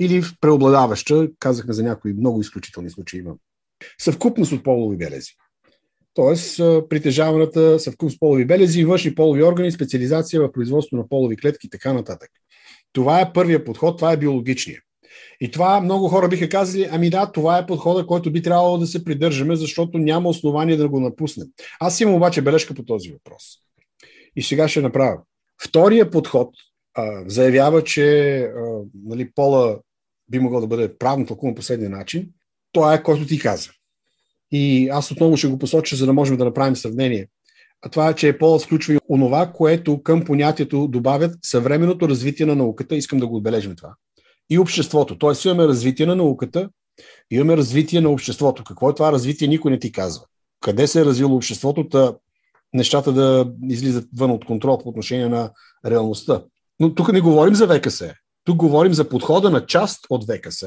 или 0.00 0.22
преобладаваща, 0.40 1.28
казахме 1.38 1.72
за 1.72 1.82
някои 1.82 2.12
много 2.12 2.40
изключителни 2.40 2.90
случаи 2.90 3.20
има, 3.20 3.34
съвкупност 3.98 4.52
от 4.52 4.64
полови 4.64 4.96
белези. 4.96 5.30
Тоест, 6.14 6.56
притежаваната 6.88 7.80
съвкупност 7.80 8.20
полови 8.20 8.44
белези, 8.44 8.84
външни 8.84 9.14
полови 9.14 9.42
органи, 9.42 9.72
специализация 9.72 10.40
в 10.40 10.52
производство 10.52 10.96
на 10.96 11.08
полови 11.08 11.36
клетки 11.36 11.66
и 11.66 11.70
така 11.70 11.92
нататък. 11.92 12.30
Това 12.92 13.20
е 13.20 13.32
първия 13.32 13.64
подход, 13.64 13.96
това 13.96 14.12
е 14.12 14.16
биологичния. 14.16 14.80
И 15.40 15.50
това 15.50 15.80
много 15.80 16.08
хора 16.08 16.28
биха 16.28 16.48
казали, 16.48 16.88
ами 16.90 17.10
да, 17.10 17.32
това 17.32 17.58
е 17.58 17.66
подхода, 17.66 18.06
който 18.06 18.32
би 18.32 18.42
трябвало 18.42 18.78
да 18.78 18.86
се 18.86 19.04
придържаме, 19.04 19.56
защото 19.56 19.98
няма 19.98 20.28
основание 20.28 20.76
да 20.76 20.88
го 20.88 21.00
напуснем. 21.00 21.46
Аз 21.80 22.00
имам 22.00 22.14
обаче 22.14 22.42
бележка 22.42 22.74
по 22.74 22.84
този 22.84 23.12
въпрос. 23.12 23.44
И 24.36 24.42
сега 24.42 24.68
ще 24.68 24.80
направя. 24.80 25.18
Втория 25.66 26.10
подход 26.10 26.54
а, 26.94 27.24
заявява, 27.26 27.84
че 27.84 28.38
а, 28.38 28.80
нали, 29.04 29.30
пола 29.34 29.78
би 30.28 30.38
могъл 30.38 30.60
да 30.60 30.66
бъде 30.66 30.98
правно 30.98 31.26
тълкуван 31.26 31.54
последния 31.54 31.90
начин. 31.90 32.28
Това 32.72 32.94
е 32.94 33.02
който 33.02 33.26
ти 33.26 33.38
каза. 33.38 33.70
И 34.52 34.88
аз 34.88 35.10
отново 35.10 35.36
ще 35.36 35.48
го 35.48 35.58
посоча, 35.58 35.96
за 35.96 36.06
да 36.06 36.12
можем 36.12 36.36
да 36.36 36.44
направим 36.44 36.76
сравнение. 36.76 37.28
А 37.82 37.88
това 37.88 38.08
е, 38.08 38.14
че 38.14 38.38
полът 38.38 38.62
включва 38.62 38.94
и 38.94 38.98
онова, 39.08 39.52
което 39.52 40.02
към 40.02 40.24
понятието 40.24 40.88
добавят 40.88 41.38
съвременното 41.42 42.08
развитие 42.08 42.46
на 42.46 42.54
науката. 42.54 42.96
Искам 42.96 43.18
да 43.18 43.26
го 43.26 43.36
отбележим 43.36 43.76
това 43.76 43.94
и 44.50 44.58
обществото. 44.58 45.18
Тоест 45.18 45.44
имаме 45.44 45.66
развитие 45.68 46.06
на 46.06 46.16
науката, 46.16 46.70
имаме 47.30 47.56
развитие 47.56 48.00
на 48.00 48.10
обществото. 48.10 48.64
Какво 48.64 48.90
е 48.90 48.94
това 48.94 49.12
развитие, 49.12 49.48
никой 49.48 49.70
не 49.70 49.78
ти 49.78 49.92
казва. 49.92 50.24
Къде 50.60 50.86
се 50.86 51.00
е 51.00 51.04
развило 51.04 51.36
обществото, 51.36 51.88
нещата 52.74 53.12
да 53.12 53.52
излизат 53.68 54.08
вън 54.16 54.30
от 54.30 54.44
контрол 54.44 54.78
по 54.78 54.88
отношение 54.88 55.28
на 55.28 55.50
реалността. 55.86 56.42
Но 56.80 56.94
тук 56.94 57.12
не 57.12 57.20
говорим 57.20 57.54
за 57.54 57.68
ВКС. 57.68 58.02
Тук 58.44 58.56
говорим 58.56 58.94
за 58.94 59.08
подхода 59.08 59.50
на 59.50 59.66
част 59.66 60.06
от 60.10 60.24
ВКС. 60.24 60.64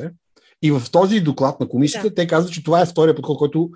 И 0.61 0.71
в 0.71 0.83
този 0.91 1.19
доклад 1.19 1.59
на 1.59 1.67
комисията 1.69 2.09
да. 2.09 2.15
те 2.15 2.27
казват, 2.27 2.53
че 2.53 2.63
това 2.63 2.81
е 2.81 2.85
втория 2.85 3.15
подход, 3.15 3.37
който 3.37 3.69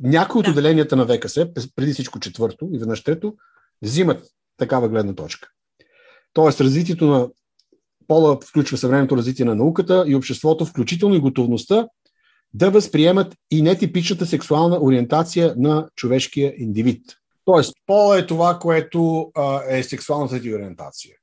някои 0.00 0.38
от 0.38 0.44
да. 0.44 0.50
отделенията 0.50 0.96
на 0.96 1.06
ВКС, 1.06 1.34
преди 1.76 1.92
всичко 1.92 2.20
четвърто 2.20 2.68
и 2.72 2.78
веднъж 2.78 3.04
трето, 3.04 3.34
взимат 3.82 4.22
такава 4.56 4.88
гледна 4.88 5.14
точка. 5.14 5.48
Тоест, 6.32 6.60
развитието 6.60 7.06
на 7.06 7.28
пола 8.08 8.38
включва 8.48 8.76
съвременното 8.76 9.16
развитие 9.16 9.44
на 9.44 9.54
науката 9.54 10.04
и 10.06 10.14
обществото, 10.14 10.64
включително 10.64 11.14
и 11.14 11.20
готовността 11.20 11.88
да 12.54 12.70
възприемат 12.70 13.34
и 13.50 13.62
нетипичната 13.62 14.26
сексуална 14.26 14.78
ориентация 14.80 15.54
на 15.56 15.88
човешкия 15.96 16.54
индивид. 16.56 17.02
Тоест, 17.52 17.72
пола 17.86 18.18
е 18.18 18.26
това, 18.26 18.58
което 18.58 19.30
а, 19.34 19.62
е 19.68 19.82
сексуалната 19.82 20.40
ти 20.40 20.54
ориентация. 20.54 21.14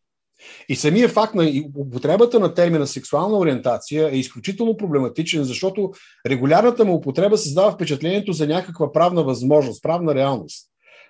И 0.70 0.75
самия 0.75 1.10
факт 1.10 1.36
на 1.36 1.51
употребата 1.77 2.39
на 2.39 2.53
термина 2.53 2.88
сексуална 2.88 3.38
ориентация 3.38 4.10
е 4.10 4.17
изключително 4.17 4.77
проблематичен, 4.77 5.44
защото 5.44 5.91
регулярната 6.27 6.86
му 6.86 6.94
употреба 6.94 7.38
създава 7.38 7.72
впечатлението 7.72 8.34
за 8.34 8.48
някаква 8.48 8.91
правна 8.91 9.24
възможност, 9.24 9.84
правна 9.84 10.15
реалност. 10.15 10.67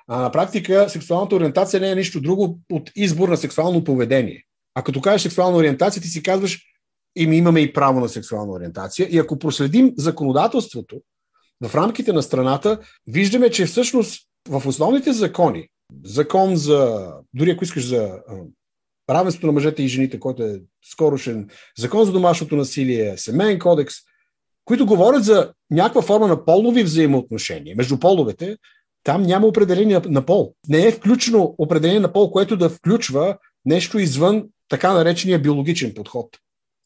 А 0.07 0.21
на 0.21 0.31
практика 0.31 0.89
сексуалната 0.89 1.35
ориентация 1.35 1.79
не 1.79 1.91
е 1.91 1.95
нищо 1.95 2.21
друго 2.21 2.59
от 2.71 2.91
избор 2.95 3.29
на 3.29 3.37
сексуално 3.37 3.83
поведение. 3.83 4.43
А 4.73 4.83
като 4.83 5.01
кажеш 5.01 5.21
сексуална 5.21 5.57
ориентация, 5.57 6.01
ти 6.01 6.07
си 6.07 6.23
казваш, 6.23 6.61
и 7.15 7.27
ми 7.27 7.37
имаме 7.37 7.59
и 7.59 7.73
право 7.73 7.99
на 7.99 8.09
сексуална 8.09 8.53
ориентация. 8.53 9.07
И 9.11 9.17
ако 9.17 9.39
проследим 9.39 9.93
законодателството 9.97 11.01
в 11.63 11.75
рамките 11.75 12.13
на 12.13 12.23
страната, 12.23 12.79
виждаме, 13.07 13.49
че 13.49 13.65
всъщност 13.65 14.25
в 14.49 14.67
основните 14.67 15.13
закони, 15.13 15.67
закон 16.03 16.55
за, 16.55 17.11
дори 17.33 17.51
ако 17.51 17.63
искаш 17.63 17.87
за 17.87 18.19
равенството 19.09 19.47
на 19.47 19.53
мъжете 19.53 19.83
и 19.83 19.87
жените, 19.87 20.19
който 20.19 20.43
е 20.43 20.61
скорошен, 20.91 21.49
закон 21.77 22.05
за 22.05 22.11
домашното 22.11 22.55
насилие, 22.55 23.17
семейен 23.17 23.59
кодекс, 23.59 23.95
които 24.65 24.85
говорят 24.85 25.23
за 25.23 25.53
някаква 25.71 26.01
форма 26.01 26.27
на 26.27 26.45
полови 26.45 26.83
взаимоотношения 26.83 27.75
между 27.75 27.99
половете, 27.99 28.57
там 29.03 29.23
няма 29.23 29.47
определение 29.47 30.01
на 30.05 30.25
пол. 30.25 30.53
Не 30.69 30.87
е 30.87 30.91
включено 30.91 31.55
определение 31.57 31.99
на 31.99 32.13
пол, 32.13 32.31
което 32.31 32.57
да 32.57 32.69
включва 32.69 33.37
нещо 33.65 33.99
извън 33.99 34.43
така 34.69 34.93
наречения 34.93 35.41
биологичен 35.41 35.93
подход 35.93 36.37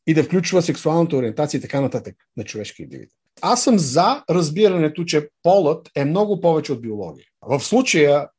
и 0.08 0.14
да 0.14 0.24
включва 0.24 0.62
сексуалната 0.62 1.18
ориентация 1.18 1.58
и 1.58 1.62
така 1.62 1.82
нататък 1.82 2.16
на 2.38 2.44
човешки 2.44 2.84
индивид. 2.84 3.10
Аз 3.42 3.64
съм 3.64 3.80
за 3.80 4.24
разбирането, 4.30 5.06
че 5.06 5.30
полът 5.44 5.90
е 5.96 6.06
много 6.06 6.42
повече 6.42 6.74
от 6.74 6.82
биология. 6.82 7.26
В 7.42 7.60
случая 7.60 8.30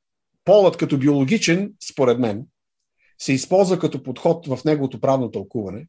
полът 0.45 0.77
като 0.77 0.99
биологичен, 0.99 1.73
според 1.91 2.19
мен, 2.19 2.47
се 3.19 3.33
използва 3.33 3.79
като 3.79 4.03
подход 4.03 4.47
в 4.47 4.59
неговото 4.65 5.01
правно 5.01 5.31
тълкуване, 5.31 5.87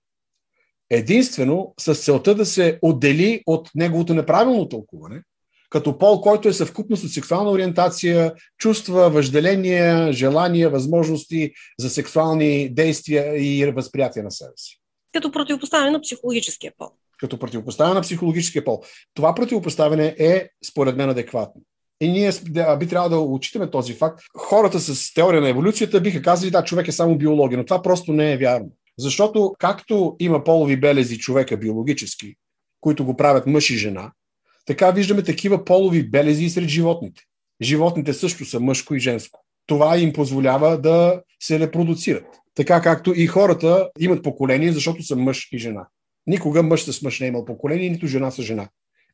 единствено 0.89 1.73
с 1.79 1.95
целта 1.95 2.35
да 2.35 2.45
се 2.45 2.79
отдели 2.81 3.43
от 3.45 3.69
неговото 3.75 4.13
неправилно 4.13 4.69
тълкуване, 4.69 5.21
като 5.69 5.97
пол, 5.97 6.21
който 6.21 6.47
е 6.47 6.53
съвкупност 6.53 7.03
от 7.03 7.11
сексуална 7.11 7.51
ориентация, 7.51 8.33
чувства, 8.57 9.09
въжделения, 9.09 10.13
желания, 10.13 10.69
възможности 10.69 11.51
за 11.79 11.89
сексуални 11.89 12.73
действия 12.73 13.37
и 13.37 13.71
възприятия 13.71 14.23
на 14.23 14.31
себе 14.31 14.51
си. 14.55 14.79
Като 15.13 15.31
противопоставяне 15.31 15.91
на 15.91 16.01
психологическия 16.01 16.73
пол. 16.77 16.89
Като 17.21 17.39
противопоставяне 17.39 17.95
на 17.95 18.01
психологическия 18.01 18.65
пол. 18.65 18.81
Това 19.13 19.35
противопоставяне 19.35 20.15
е, 20.19 20.49
според 20.69 20.95
мен, 20.95 21.09
адекватно. 21.09 21.61
И 22.01 22.11
ние 22.11 22.31
би 22.79 22.87
трябвало 22.87 23.09
да 23.09 23.19
отчитаме 23.19 23.69
този 23.69 23.93
факт. 23.93 24.21
Хората 24.37 24.79
с 24.79 25.13
теория 25.13 25.41
на 25.41 25.49
еволюцията 25.49 26.01
биха 26.01 26.21
казали, 26.21 26.51
да, 26.51 26.63
човек 26.63 26.87
е 26.87 26.91
само 26.91 27.17
биология, 27.17 27.57
но 27.57 27.65
това 27.65 27.81
просто 27.81 28.13
не 28.13 28.33
е 28.33 28.37
вярно. 28.37 28.69
Защото 28.99 29.53
както 29.59 30.15
има 30.19 30.43
полови 30.43 30.79
белези 30.79 31.17
човека 31.17 31.57
биологически, 31.57 32.35
които 32.81 33.05
го 33.05 33.17
правят 33.17 33.47
мъж 33.47 33.69
и 33.69 33.77
жена, 33.77 34.11
така 34.65 34.91
виждаме 34.91 35.23
такива 35.23 35.65
полови 35.65 36.09
белези 36.09 36.45
и 36.45 36.49
сред 36.49 36.69
животните. 36.69 37.23
Животните 37.61 38.13
също 38.13 38.45
са 38.45 38.59
мъжко 38.59 38.95
и 38.95 38.99
женско. 38.99 39.39
Това 39.67 39.97
им 39.97 40.13
позволява 40.13 40.81
да 40.81 41.21
се 41.43 41.59
репродуцират. 41.59 42.25
Така 42.55 42.81
както 42.81 43.13
и 43.15 43.27
хората 43.27 43.89
имат 43.99 44.23
поколение, 44.23 44.71
защото 44.71 45.03
са 45.03 45.15
мъж 45.15 45.47
и 45.51 45.57
жена. 45.57 45.87
Никога 46.27 46.63
мъж 46.63 46.83
с 46.83 47.01
мъж 47.01 47.19
не 47.19 47.25
е 47.25 47.29
имал 47.29 47.45
поколение, 47.45 47.89
нито 47.89 48.07
жена 48.07 48.31
с 48.31 48.41
жена 48.41 48.69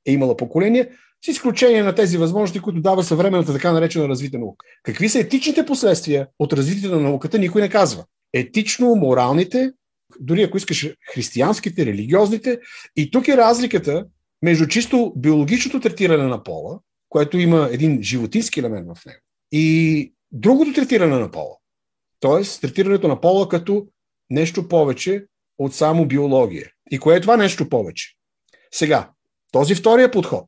е 0.07 0.11
имала 0.11 0.37
поколение, 0.37 0.89
с 1.25 1.27
изключение 1.27 1.83
на 1.83 1.95
тези 1.95 2.17
възможности, 2.17 2.59
които 2.59 2.81
дава 2.81 3.03
съвременната 3.03 3.53
така 3.53 3.71
наречена 3.71 4.09
развита 4.09 4.39
наука. 4.39 4.65
Какви 4.83 5.09
са 5.09 5.19
етичните 5.19 5.65
последствия 5.65 6.27
от 6.39 6.53
развитието 6.53 6.95
на 6.95 7.01
науката, 7.01 7.39
никой 7.39 7.61
не 7.61 7.69
казва. 7.69 8.05
Етично, 8.33 8.95
моралните, 8.95 9.71
дори 10.19 10.43
ако 10.43 10.57
искаш 10.57 10.93
християнските, 11.13 11.85
религиозните. 11.85 12.59
И 12.95 13.11
тук 13.11 13.27
е 13.27 13.37
разликата 13.37 14.05
между 14.41 14.67
чисто 14.67 15.13
биологичното 15.15 15.79
третиране 15.79 16.23
на 16.23 16.43
пола, 16.43 16.79
което 17.09 17.37
има 17.37 17.69
един 17.71 18.03
животински 18.03 18.59
елемент 18.59 18.87
в 18.87 19.05
него, 19.05 19.19
и 19.51 20.13
другото 20.31 20.73
третиране 20.73 21.19
на 21.19 21.31
пола. 21.31 21.55
Тоест, 22.19 22.61
третирането 22.61 23.07
на 23.07 23.21
пола 23.21 23.49
като 23.49 23.87
нещо 24.29 24.67
повече 24.67 25.25
от 25.57 25.75
само 25.75 26.05
биология. 26.05 26.71
И 26.91 26.99
кое 26.99 27.15
е 27.15 27.21
това 27.21 27.37
нещо 27.37 27.69
повече? 27.69 28.13
Сега, 28.71 29.09
този 29.51 29.75
втория 29.75 30.11
подход, 30.11 30.45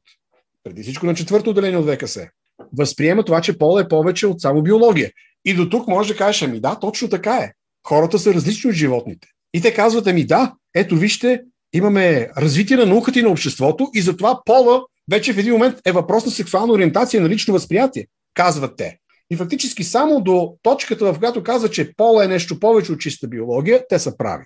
преди 0.64 0.84
всичко 0.84 1.06
на 1.06 1.16
четвърто 1.16 1.50
отделение 1.50 1.78
от 1.78 1.90
ВКС, 1.90 2.20
възприема 2.78 3.24
това, 3.24 3.42
че 3.42 3.58
пола 3.58 3.82
е 3.82 3.88
повече 3.88 4.28
от 4.28 4.42
само 4.42 4.62
биология. 4.62 5.12
И 5.46 5.54
до 5.54 5.70
тук 5.70 5.88
може 5.88 6.14
да 6.14 6.18
кажеш, 6.18 6.42
ами 6.42 6.60
да, 6.60 6.80
точно 6.80 7.10
така 7.10 7.36
е. 7.36 7.54
Хората 7.88 8.20
са 8.20 8.34
различни 8.34 8.70
от 8.70 8.76
животните. 8.76 9.28
И 9.54 9.62
те 9.62 9.74
казват, 9.74 10.08
ами 10.08 10.26
да, 10.26 10.54
ето 10.76 10.96
вижте, 10.96 11.42
имаме 11.74 12.30
развитие 12.38 12.78
на 12.78 12.86
науката 12.86 13.20
и 13.20 13.24
на 13.24 13.30
обществото 13.30 13.92
и 13.94 14.02
затова 14.02 14.42
пола 14.46 14.82
вече 15.12 15.34
в 15.34 15.38
един 15.38 15.54
момент 15.54 15.76
е 15.86 15.92
въпрос 15.92 16.26
на 16.26 16.32
сексуална 16.32 16.74
ориентация 16.74 17.22
на 17.22 17.30
лично 17.30 17.54
възприятие, 17.54 18.08
казват 18.34 18.78
те. 18.78 18.98
И 19.32 19.36
фактически 19.36 19.84
само 19.84 20.22
до 20.22 20.56
точката, 20.62 21.14
в 21.14 21.20
която 21.20 21.44
казва, 21.44 21.70
че 21.70 21.94
пола 21.96 22.26
е 22.26 22.28
нещо 22.28 22.60
повече 22.60 22.92
от 22.92 23.00
чиста 23.00 23.28
биология, 23.28 23.84
те 23.90 24.00
са 24.00 24.18
прави. 24.18 24.46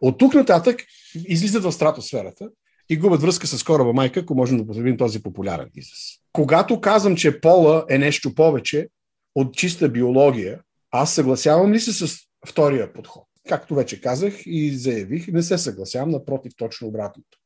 От 0.00 0.18
тук 0.18 0.34
нататък 0.34 0.80
излизат 1.28 1.64
в 1.64 1.72
стратосферата 1.72 2.48
и 2.88 2.96
губят 2.96 3.22
връзка 3.22 3.46
с 3.46 3.64
кораба 3.64 3.92
майка, 3.92 4.20
ако 4.20 4.34
можем 4.34 4.56
да 4.56 4.62
употребим 4.62 4.96
този 4.96 5.22
популярен 5.22 5.70
израз. 5.74 5.98
Когато 6.32 6.80
казвам, 6.80 7.16
че 7.16 7.40
пола 7.40 7.84
е 7.88 7.98
нещо 7.98 8.34
повече 8.34 8.88
от 9.34 9.54
чиста 9.54 9.88
биология, 9.88 10.60
аз 10.90 11.14
съгласявам 11.14 11.72
ли 11.72 11.80
се 11.80 12.06
с 12.06 12.18
втория 12.46 12.92
подход? 12.92 13.24
Както 13.48 13.74
вече 13.74 14.00
казах 14.00 14.34
и 14.46 14.76
заявих, 14.76 15.28
не 15.28 15.42
се 15.42 15.58
съгласявам, 15.58 16.10
напротив, 16.10 16.52
точно 16.56 16.88
обратното. 16.88 17.38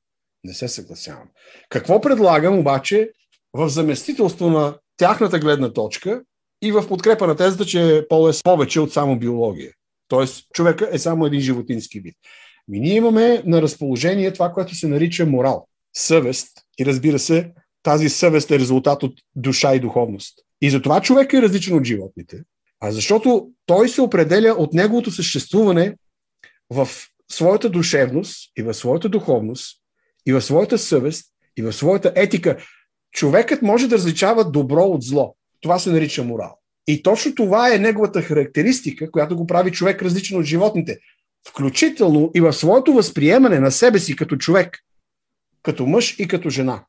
Не 0.44 0.54
се 0.54 0.68
съгласявам. 0.68 1.28
Какво 1.68 2.00
предлагам 2.00 2.58
обаче 2.58 3.10
в 3.52 3.68
заместителство 3.68 4.50
на 4.50 4.78
тяхната 4.96 5.38
гледна 5.38 5.72
точка 5.72 6.22
и 6.62 6.72
в 6.72 6.88
подкрепа 6.88 7.26
на 7.26 7.36
тезата, 7.36 7.66
че 7.66 8.06
пол 8.08 8.30
е 8.30 8.42
повече 8.44 8.80
от 8.80 8.92
само 8.92 9.18
биология. 9.18 9.72
Тоест, 10.10 10.46
човека 10.52 10.88
е 10.92 10.98
само 10.98 11.26
един 11.26 11.40
животински 11.40 12.00
вид. 12.00 12.16
Ми 12.68 12.80
ние 12.80 12.94
имаме 12.94 13.42
на 13.46 13.62
разположение 13.62 14.32
това, 14.32 14.52
което 14.52 14.74
се 14.74 14.88
нарича 14.88 15.26
морал, 15.26 15.66
съвест 15.96 16.48
и 16.78 16.86
разбира 16.86 17.18
се, 17.18 17.52
тази 17.82 18.08
съвест 18.08 18.50
е 18.50 18.58
резултат 18.58 19.02
от 19.02 19.14
душа 19.36 19.74
и 19.74 19.80
духовност. 19.80 20.38
И 20.60 20.70
затова 20.70 21.00
човек 21.00 21.32
е 21.32 21.42
различен 21.42 21.76
от 21.76 21.84
животните, 21.84 22.42
а 22.80 22.92
защото 22.92 23.50
той 23.66 23.88
се 23.88 24.02
определя 24.02 24.52
от 24.52 24.74
неговото 24.74 25.10
съществуване 25.10 25.96
в 26.70 26.88
своята 27.32 27.70
душевност 27.70 28.52
и 28.58 28.62
в 28.62 28.74
своята 28.74 29.08
духовност 29.08 29.80
и 30.26 30.32
в 30.32 30.42
своята 30.42 30.78
съвест 30.78 31.26
и 31.56 31.62
в 31.62 31.72
своята 31.72 32.12
етика. 32.16 32.64
Човекът 33.12 33.62
може 33.62 33.88
да 33.88 33.96
различава 33.96 34.50
добро 34.50 34.82
от 34.82 35.02
зло. 35.02 35.36
Това 35.60 35.78
се 35.78 35.90
нарича 35.90 36.24
морал. 36.24 36.59
И 36.86 37.02
точно 37.02 37.34
това 37.34 37.74
е 37.74 37.78
неговата 37.78 38.22
характеристика, 38.22 39.10
която 39.10 39.36
го 39.36 39.46
прави 39.46 39.72
човек 39.72 40.02
различен 40.02 40.38
от 40.38 40.44
животните. 40.44 40.98
Включително 41.48 42.30
и 42.34 42.40
в 42.40 42.52
своето 42.52 42.92
възприемане 42.92 43.60
на 43.60 43.70
себе 43.70 43.98
си 43.98 44.16
като 44.16 44.36
човек, 44.36 44.78
като 45.62 45.86
мъж 45.86 46.16
и 46.18 46.28
като 46.28 46.50
жена. 46.50 46.84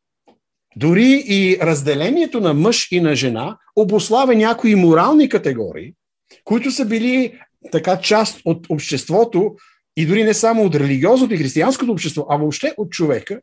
Дори 0.76 1.24
и 1.28 1.58
разделението 1.62 2.42
на 2.42 2.54
мъж 2.54 2.92
и 2.92 3.00
на 3.00 3.16
жена 3.16 3.58
обославя 3.76 4.36
някои 4.36 4.76
морални 4.76 5.30
категории, 5.30 5.94
които 6.44 6.72
са 6.72 6.86
били 6.86 7.40
така 7.72 8.00
част 8.00 8.42
от 8.46 8.68
обществото 8.70 9.56
и 9.98 10.06
дори 10.06 10.24
не 10.24 10.34
само 10.34 10.64
от 10.64 10.76
религиозното 10.76 11.34
и 11.34 11.38
християнското 11.38 11.92
общество, 11.92 12.26
а 12.30 12.38
въобще 12.38 12.74
от 12.78 12.92
човека, 12.92 13.42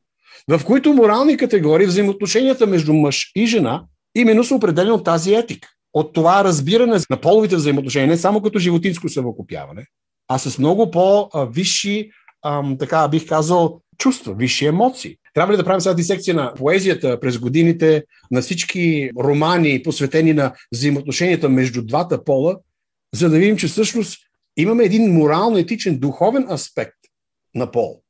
в 0.49 0.65
които 0.65 0.93
морални 0.93 1.37
категории, 1.37 1.87
взаимоотношенията 1.87 2.67
между 2.67 2.95
мъж 2.95 3.33
и 3.35 3.47
жена, 3.47 3.85
именно 4.15 4.45
са 4.45 4.55
определени 4.55 4.91
от 4.91 5.05
тази 5.05 5.35
етика. 5.35 5.69
От 5.99 6.13
това 6.13 6.45
разбиране 6.45 6.97
на 7.11 7.21
половите 7.21 7.57
взаимоотношения, 7.57 8.09
не 8.09 8.17
само 8.17 8.43
като 8.43 8.59
животинско 8.59 9.09
съвокупяване, 9.09 9.87
а 10.29 10.39
с 10.39 10.59
много 10.59 10.91
по-висши, 10.91 12.11
така 12.79 13.09
бих 13.09 13.29
казал, 13.29 13.81
чувства, 13.99 14.35
висши 14.35 14.67
емоции. 14.67 15.17
Трябва 15.35 15.53
ли 15.53 15.57
да 15.57 15.65
правим 15.65 15.81
сега 15.81 15.95
дисекция 15.95 16.35
на 16.35 16.55
поезията 16.55 17.21
през 17.21 17.39
годините, 17.39 18.05
на 18.31 18.43
всички 18.43 19.11
романи, 19.21 19.83
посветени 19.83 20.33
на 20.33 20.53
взаимоотношенията 20.73 21.49
между 21.49 21.83
двата 21.83 22.25
пола, 22.25 22.57
за 23.15 23.31
да 23.31 23.39
видим, 23.39 23.57
че 23.57 23.67
всъщност 23.67 24.19
имаме 24.57 24.85
един 24.85 25.13
морално-етичен, 25.13 25.99
духовен 25.99 26.51
аспект 26.51 26.99
на 27.55 27.71
пол. 27.71 28.01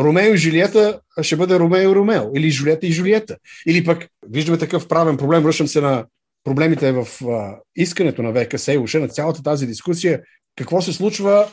Ромео 0.00 0.34
и 0.34 0.36
Жулиета 0.36 1.00
ще 1.22 1.36
бъде 1.36 1.58
Ромео 1.58 1.90
и 1.90 1.94
Ромео, 1.94 2.22
или 2.36 2.50
Жулиета 2.50 2.86
и 2.86 2.92
Жулиета. 2.92 3.36
Или 3.66 3.84
пък 3.84 4.08
виждаме 4.28 4.58
такъв 4.58 4.88
правен 4.88 5.16
проблем, 5.16 5.42
връщам 5.42 5.68
се 5.68 5.80
на 5.80 6.04
проблемите 6.44 6.92
в 6.92 7.06
а, 7.28 7.58
искането 7.76 8.22
на 8.22 8.44
ВКС 8.44 8.68
и 8.68 8.78
уше 8.78 8.98
на 8.98 9.08
цялата 9.08 9.42
тази 9.42 9.66
дискусия, 9.66 10.22
какво 10.56 10.82
се 10.82 10.92
случва 10.92 11.48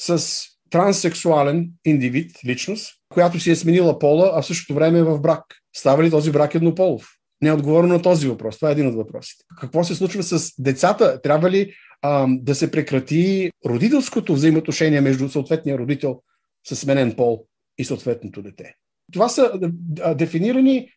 с 0.00 0.42
транссексуален 0.70 1.70
индивид, 1.84 2.36
личност, 2.46 2.94
която 3.08 3.40
си 3.40 3.50
е 3.50 3.56
сменила 3.56 3.98
пола, 3.98 4.32
а 4.34 4.42
в 4.42 4.46
същото 4.46 4.74
време 4.74 4.98
е 4.98 5.02
в 5.02 5.20
брак. 5.20 5.44
Става 5.76 6.02
ли 6.02 6.10
този 6.10 6.32
брак 6.32 6.54
еднополов? 6.54 7.08
Не 7.42 7.48
е 7.48 7.52
отговорено 7.52 7.94
на 7.94 8.02
този 8.02 8.28
въпрос. 8.28 8.56
Това 8.56 8.68
е 8.68 8.72
един 8.72 8.86
от 8.86 8.94
въпросите. 8.94 9.44
Какво 9.60 9.84
се 9.84 9.94
случва 9.94 10.22
с 10.22 10.52
децата? 10.58 11.20
Трябва 11.22 11.50
ли 11.50 11.74
а, 12.02 12.26
да 12.28 12.54
се 12.54 12.70
прекрати 12.70 13.50
родителското 13.66 14.34
взаимоотношение 14.34 15.00
между 15.00 15.28
съответния 15.28 15.78
родител 15.78 16.22
с 16.66 16.76
сменен 16.76 17.12
пол 17.16 17.44
и 17.78 17.84
съответното 17.84 18.42
дете? 18.42 18.74
Това 19.12 19.28
са 19.28 19.52
дефинирани 20.14 20.88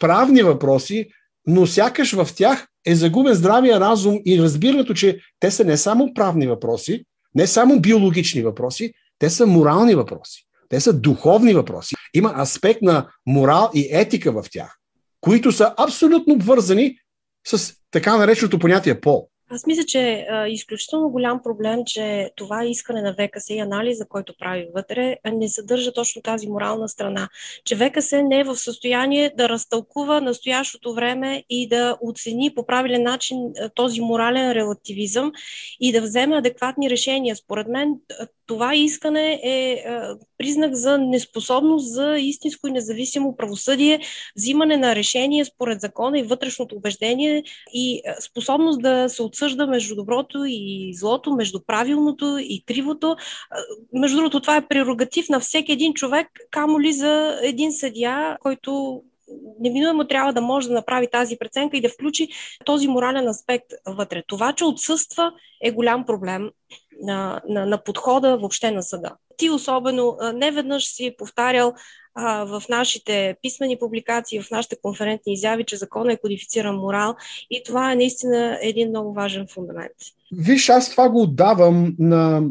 правни 0.00 0.42
въпроси, 0.42 1.08
но 1.46 1.66
сякаш 1.66 2.12
в 2.12 2.28
тях 2.36 2.66
е 2.86 2.94
загубен 2.94 3.34
здравия 3.34 3.80
разум 3.80 4.18
и 4.26 4.42
разбирането, 4.42 4.94
че 4.94 5.18
те 5.40 5.50
са 5.50 5.64
не 5.64 5.76
само 5.76 6.14
правни 6.14 6.46
въпроси, 6.46 7.04
не 7.34 7.46
само 7.46 7.80
биологични 7.80 8.42
въпроси, 8.42 8.92
те 9.18 9.30
са 9.30 9.46
морални 9.46 9.94
въпроси. 9.94 10.46
Те 10.68 10.80
са 10.80 10.92
духовни 10.92 11.54
въпроси. 11.54 11.94
Има 12.14 12.34
аспект 12.38 12.82
на 12.82 13.08
морал 13.26 13.70
и 13.74 13.88
етика 13.90 14.32
в 14.32 14.44
тях, 14.50 14.76
които 15.20 15.52
са 15.52 15.74
абсолютно 15.76 16.34
обвързани 16.34 16.96
с 17.46 17.74
така 17.90 18.16
нареченото 18.16 18.58
понятие 18.58 19.00
пол. 19.00 19.28
Аз 19.54 19.66
мисля, 19.66 19.84
че 19.84 20.00
е 20.00 20.26
изключително 20.48 21.10
голям 21.10 21.42
проблем, 21.42 21.80
че 21.86 22.30
това 22.36 22.64
искане 22.64 23.02
на 23.02 23.14
ВКС 23.14 23.50
и 23.50 23.58
анализа, 23.58 24.06
който 24.08 24.34
прави 24.38 24.68
вътре, 24.74 25.16
не 25.32 25.48
съдържа 25.48 25.92
точно 25.92 26.22
тази 26.22 26.48
морална 26.48 26.88
страна. 26.88 27.28
Че 27.64 27.76
ВКС 27.76 28.12
не 28.12 28.40
е 28.40 28.44
в 28.44 28.56
състояние 28.56 29.32
да 29.36 29.48
разтълкува 29.48 30.20
настоящото 30.20 30.94
време 30.94 31.44
и 31.50 31.68
да 31.68 31.96
оцени 32.00 32.54
по 32.54 32.66
правилен 32.66 33.02
начин 33.02 33.38
този 33.74 34.00
морален 34.00 34.52
релативизъм 34.52 35.32
и 35.80 35.92
да 35.92 36.00
вземе 36.00 36.36
адекватни 36.36 36.90
решения. 36.90 37.36
Според 37.36 37.68
мен 37.68 37.94
това 38.46 38.74
искане 38.74 39.40
е 39.42 39.84
признак 40.38 40.74
за 40.74 40.98
неспособност 40.98 41.92
за 41.92 42.18
истинско 42.18 42.68
и 42.68 42.72
независимо 42.72 43.36
правосъдие, 43.36 44.00
взимане 44.36 44.76
на 44.76 44.94
решение 44.94 45.44
според 45.44 45.80
закона 45.80 46.18
и 46.18 46.22
вътрешното 46.22 46.76
убеждение 46.76 47.42
и 47.72 48.02
способност 48.20 48.82
да 48.82 49.08
се 49.08 49.22
отсъжда 49.22 49.66
между 49.66 49.94
доброто 49.94 50.44
и 50.46 50.92
злото, 50.94 51.34
между 51.34 51.60
правилното 51.66 52.38
и 52.40 52.64
кривото. 52.66 53.16
Между 53.92 54.16
другото, 54.16 54.40
това 54.40 54.56
е 54.56 54.68
прерогатив 54.68 55.28
на 55.28 55.40
всеки 55.40 55.72
един 55.72 55.94
човек, 55.94 56.28
камо 56.50 56.80
ли 56.80 56.92
за 56.92 57.38
един 57.42 57.72
съдия, 57.72 58.36
който 58.40 59.02
неминуемо 59.60 60.06
трябва 60.06 60.32
да 60.32 60.40
може 60.40 60.68
да 60.68 60.74
направи 60.74 61.08
тази 61.10 61.36
преценка 61.36 61.76
и 61.76 61.80
да 61.80 61.88
включи 61.88 62.28
този 62.64 62.88
морален 62.88 63.28
аспект 63.28 63.66
вътре. 63.86 64.22
Това, 64.26 64.52
че 64.52 64.64
отсъства, 64.64 65.32
е 65.62 65.70
голям 65.70 66.06
проблем 66.06 66.50
на, 67.02 67.40
на, 67.48 67.66
на 67.66 67.84
подхода 67.84 68.36
въобще 68.36 68.70
на 68.70 68.82
съда. 68.82 69.16
Ти 69.36 69.50
особено 69.50 70.16
не 70.34 70.50
веднъж 70.50 70.84
си 70.86 71.14
повтарял 71.18 71.74
а, 72.14 72.44
в 72.44 72.62
нашите 72.68 73.36
писмени 73.42 73.78
публикации, 73.78 74.40
в 74.40 74.50
нашите 74.50 74.76
конферентни 74.82 75.32
изяви, 75.32 75.64
че 75.64 75.76
закона 75.76 76.12
е 76.12 76.16
кодифициран 76.16 76.76
морал 76.76 77.14
и 77.50 77.62
това 77.66 77.92
е 77.92 77.96
наистина 77.96 78.58
един 78.62 78.88
много 78.88 79.12
важен 79.12 79.46
фундамент. 79.50 79.92
Виж, 80.32 80.68
аз 80.68 80.90
това 80.90 81.08
го 81.08 81.22
отдавам 81.22 81.96
на, 81.98 82.42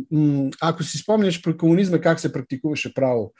ако 0.61 0.83
си 0.83 0.97
спомняш 0.97 1.41
при 1.41 1.57
комунизма 1.57 1.99
как 1.99 2.19
се 2.19 2.33
практикуваше 2.33 2.93
право. 2.93 3.33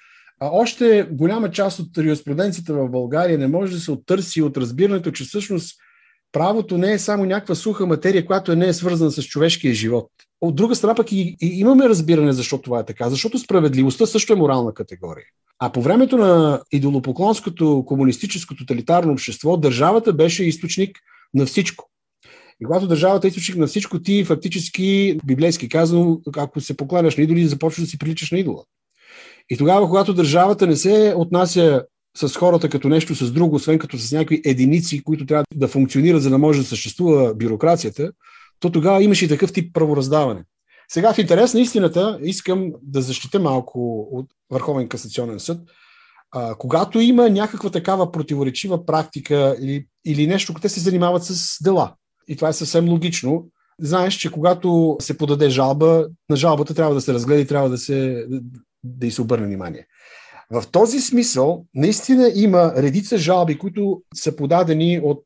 А 0.43 0.49
още 0.51 1.08
голяма 1.12 1.51
част 1.51 1.80
от 1.80 1.97
юриспруденцията 1.97 2.73
в 2.73 2.89
България 2.89 3.38
не 3.38 3.47
може 3.47 3.73
да 3.73 3.80
се 3.80 3.91
оттърси 3.91 4.41
от 4.41 4.58
разбирането, 4.58 5.12
че 5.12 5.23
всъщност 5.23 5.75
правото 6.32 6.77
не 6.77 6.93
е 6.93 6.99
само 6.99 7.25
някаква 7.25 7.56
суха 7.56 7.86
материя, 7.86 8.25
която 8.25 8.56
не 8.56 8.67
е 8.67 8.73
свързана 8.73 9.12
с 9.12 9.23
човешкия 9.23 9.73
живот. 9.73 10.08
От 10.41 10.56
друга 10.56 10.75
страна 10.75 10.95
пък 10.95 11.12
и, 11.12 11.38
и 11.41 11.60
имаме 11.60 11.89
разбиране 11.89 12.32
защо 12.32 12.58
това 12.58 12.80
е 12.80 12.86
така, 12.86 13.10
защото 13.10 13.39
справедливостта 13.39 14.06
също 14.06 14.34
е 14.34 14.36
морална 14.36 14.73
категория. 14.73 15.25
А 15.60 15.71
по 15.71 15.82
времето 15.82 16.17
на 16.17 16.62
идолопоклонското 16.71 17.84
комунистическо 17.88 18.56
тоталитарно 18.56 19.12
общество, 19.12 19.58
държавата 19.58 20.13
беше 20.13 20.43
източник 20.43 20.99
на 21.34 21.45
всичко. 21.45 21.89
И 22.62 22.65
когато 22.65 22.88
държавата 22.88 23.27
е 23.27 23.30
източник 23.30 23.58
на 23.58 23.67
всичко, 23.67 24.01
ти 24.01 24.23
фактически, 24.23 25.19
библейски 25.25 25.69
казано, 25.69 26.21
ако 26.38 26.62
се 26.62 26.77
покланяш 26.77 27.17
на 27.17 27.23
идоли, 27.23 27.47
започваш 27.47 27.86
да 27.86 27.89
си 27.89 27.97
приличаш 27.97 28.32
на 28.32 28.39
идола. 28.39 28.63
И 29.51 29.57
тогава, 29.57 29.87
когато 29.87 30.13
държавата 30.13 30.67
не 30.67 30.75
се 30.75 31.13
отнася 31.17 31.83
с 32.17 32.35
хората 32.35 32.69
като 32.69 32.89
нещо 32.89 33.15
с 33.15 33.31
друго, 33.31 33.55
освен 33.55 33.79
като 33.79 33.97
с 33.97 34.11
някакви 34.11 34.41
единици, 34.45 35.03
които 35.03 35.25
трябва 35.25 35.43
да 35.55 35.67
функционират, 35.67 36.21
за 36.21 36.29
да 36.29 36.37
може 36.37 36.59
да 36.59 36.65
съществува 36.65 37.35
бюрокрацията, 37.35 38.11
то 38.59 38.69
тогава 38.69 39.03
имаше 39.03 39.25
и 39.25 39.27
такъв 39.27 39.53
тип 39.53 39.73
правораздаване. 39.73 40.43
Сега 40.87 41.13
в 41.13 41.17
интерес 41.17 41.53
на 41.53 41.59
истината 41.59 42.19
искам 42.23 42.71
да 42.81 43.01
защита 43.01 43.39
малко 43.39 44.07
от 44.11 44.25
Върховен 44.51 44.87
касационен 44.87 45.39
съд. 45.39 45.61
А, 46.31 46.55
когато 46.55 46.99
има 46.99 47.29
някаква 47.29 47.69
такава 47.69 48.11
противоречива 48.11 48.85
практика 48.85 49.55
или, 49.61 49.85
или 50.05 50.27
нещо, 50.27 50.53
те 50.61 50.69
се 50.69 50.79
занимават 50.79 51.23
с 51.23 51.63
дела. 51.63 51.93
И 52.27 52.35
това 52.35 52.49
е 52.49 52.53
съвсем 52.53 52.89
логично. 52.89 53.45
Знаеш, 53.81 54.13
че 54.13 54.31
когато 54.31 54.97
се 54.99 55.17
подаде 55.17 55.49
жалба, 55.49 56.07
на 56.29 56.35
жалбата 56.35 56.73
трябва 56.73 56.93
да 56.93 57.01
се 57.01 57.13
разгледа 57.13 57.41
и 57.41 57.47
трябва 57.47 57.69
да, 57.69 57.77
се, 57.77 58.25
да 58.83 59.07
й 59.07 59.11
се 59.11 59.21
обърне 59.21 59.47
внимание. 59.47 59.87
В 60.51 60.63
този 60.71 60.99
смисъл, 60.99 61.65
наистина 61.75 62.31
има 62.35 62.73
редица 62.77 63.17
жалби, 63.17 63.57
които 63.57 64.01
са 64.15 64.35
подадени 64.35 64.99
от 65.03 65.23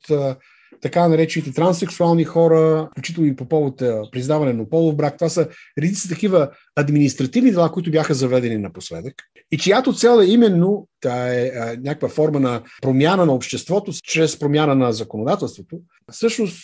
така 0.82 1.08
наречените 1.08 1.54
транссексуални 1.54 2.24
хора, 2.24 2.90
включително 2.92 3.30
и 3.30 3.36
по 3.36 3.46
повод 3.46 3.78
признаване 4.12 4.54
на 4.54 4.70
полов 4.70 4.96
брак. 4.96 5.18
Това 5.18 5.30
са 5.30 5.48
редица 5.82 6.10
такива 6.10 6.50
административни 6.76 7.52
дела, 7.52 7.72
които 7.72 7.92
бяха 7.92 8.14
заведени 8.14 8.58
напоследък 8.58 9.14
и 9.52 9.58
чиято 9.58 9.94
цел 9.94 10.22
е 10.22 10.26
именно 10.26 10.88
е, 11.06 11.10
е 11.10 11.52
някаква 11.78 12.10
форма 12.10 12.40
на 12.40 12.62
промяна 12.82 13.26
на 13.26 13.34
обществото 13.34 13.92
чрез 14.04 14.40
промяна 14.40 14.76
на 14.76 14.94
законодателството. 14.94 15.80
Всъщност, 16.12 16.58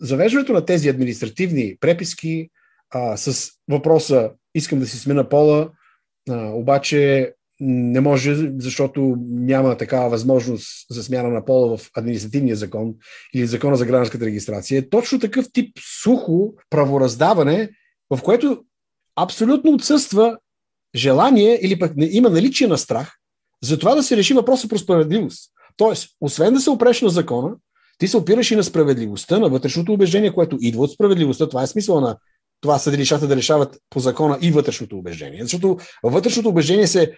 завеждането 0.00 0.52
на 0.52 0.64
тези 0.64 0.88
административни 0.88 1.76
преписки 1.80 2.48
а, 2.90 3.16
с 3.16 3.50
въпроса 3.68 4.30
искам 4.54 4.78
да 4.78 4.86
си 4.86 4.98
смена 4.98 5.28
пола, 5.28 5.70
а, 6.30 6.50
обаче 6.50 7.32
не 7.60 8.00
може, 8.00 8.50
защото 8.58 9.16
няма 9.28 9.76
такава 9.76 10.08
възможност 10.08 10.86
за 10.90 11.02
смяна 11.02 11.28
на 11.28 11.44
пола 11.44 11.76
в 11.76 11.90
административния 11.94 12.56
закон 12.56 12.94
или 13.34 13.46
закона 13.46 13.76
за 13.76 13.86
гражданската 13.86 14.24
регистрация. 14.24 14.78
Е 14.78 14.88
точно 14.88 15.20
такъв 15.20 15.46
тип 15.52 15.78
сухо 16.02 16.54
правораздаване, 16.70 17.70
в 18.10 18.22
което 18.22 18.64
абсолютно 19.16 19.72
отсъства 19.72 20.38
желание 20.96 21.58
или 21.62 21.78
пък 21.78 21.92
има 21.98 22.30
наличие 22.30 22.66
на 22.66 22.78
страх 22.78 23.16
за 23.62 23.78
това 23.78 23.94
да 23.94 24.02
се 24.02 24.16
реши 24.16 24.34
въпроса 24.34 24.68
про 24.68 24.78
справедливост. 24.78 25.50
Тоест, 25.76 26.08
освен 26.20 26.54
да 26.54 26.60
се 26.60 26.70
опреш 26.70 27.02
на 27.02 27.08
закона, 27.08 27.56
Ти 27.98 28.08
се 28.08 28.16
опираш 28.16 28.50
и 28.50 28.56
на 28.56 28.64
справедливостта, 28.64 29.38
на 29.38 29.48
вътрешното 29.48 29.92
убеждение, 29.92 30.32
което 30.32 30.58
идва 30.60 30.82
от 30.82 30.92
справедливостта. 30.92 31.48
Това 31.48 31.62
е 31.62 31.66
смисъл 31.66 32.00
на 32.00 32.16
това 32.60 32.78
съдилищата 32.78 33.26
да 33.26 33.36
решават 33.36 33.78
по 33.90 34.00
закона 34.00 34.38
и 34.42 34.50
вътрешното 34.50 34.98
убеждение. 34.98 35.42
Защото 35.42 35.78
вътрешното 36.02 36.48
убеждение 36.48 36.86
се, 36.86 37.12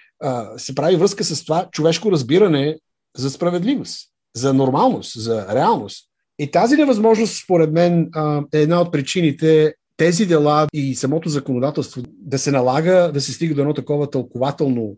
се 0.57 0.74
прави 0.74 0.96
връзка 0.96 1.24
с 1.24 1.44
това 1.44 1.68
човешко 1.72 2.12
разбиране 2.12 2.79
за 3.16 3.31
справедливост, 3.31 4.09
за 4.37 4.55
нормалност, 4.55 5.22
за 5.22 5.46
реалност. 5.55 6.05
И 6.38 6.51
тази 6.51 6.77
невъзможност, 6.77 7.42
според 7.44 7.72
мен, 7.72 8.11
е 8.55 8.61
една 8.61 8.81
от 8.81 8.92
причините 8.92 9.74
тези 9.96 10.27
дела 10.27 10.66
и 10.72 10.94
самото 10.94 11.29
законодателство 11.29 12.03
да 12.07 12.38
се 12.38 12.51
налага 12.51 13.11
да 13.14 13.20
се 13.20 13.33
стига 13.33 13.55
до 13.55 13.61
едно 13.61 13.74
такова 13.74 14.11
тълкователно 14.11 14.96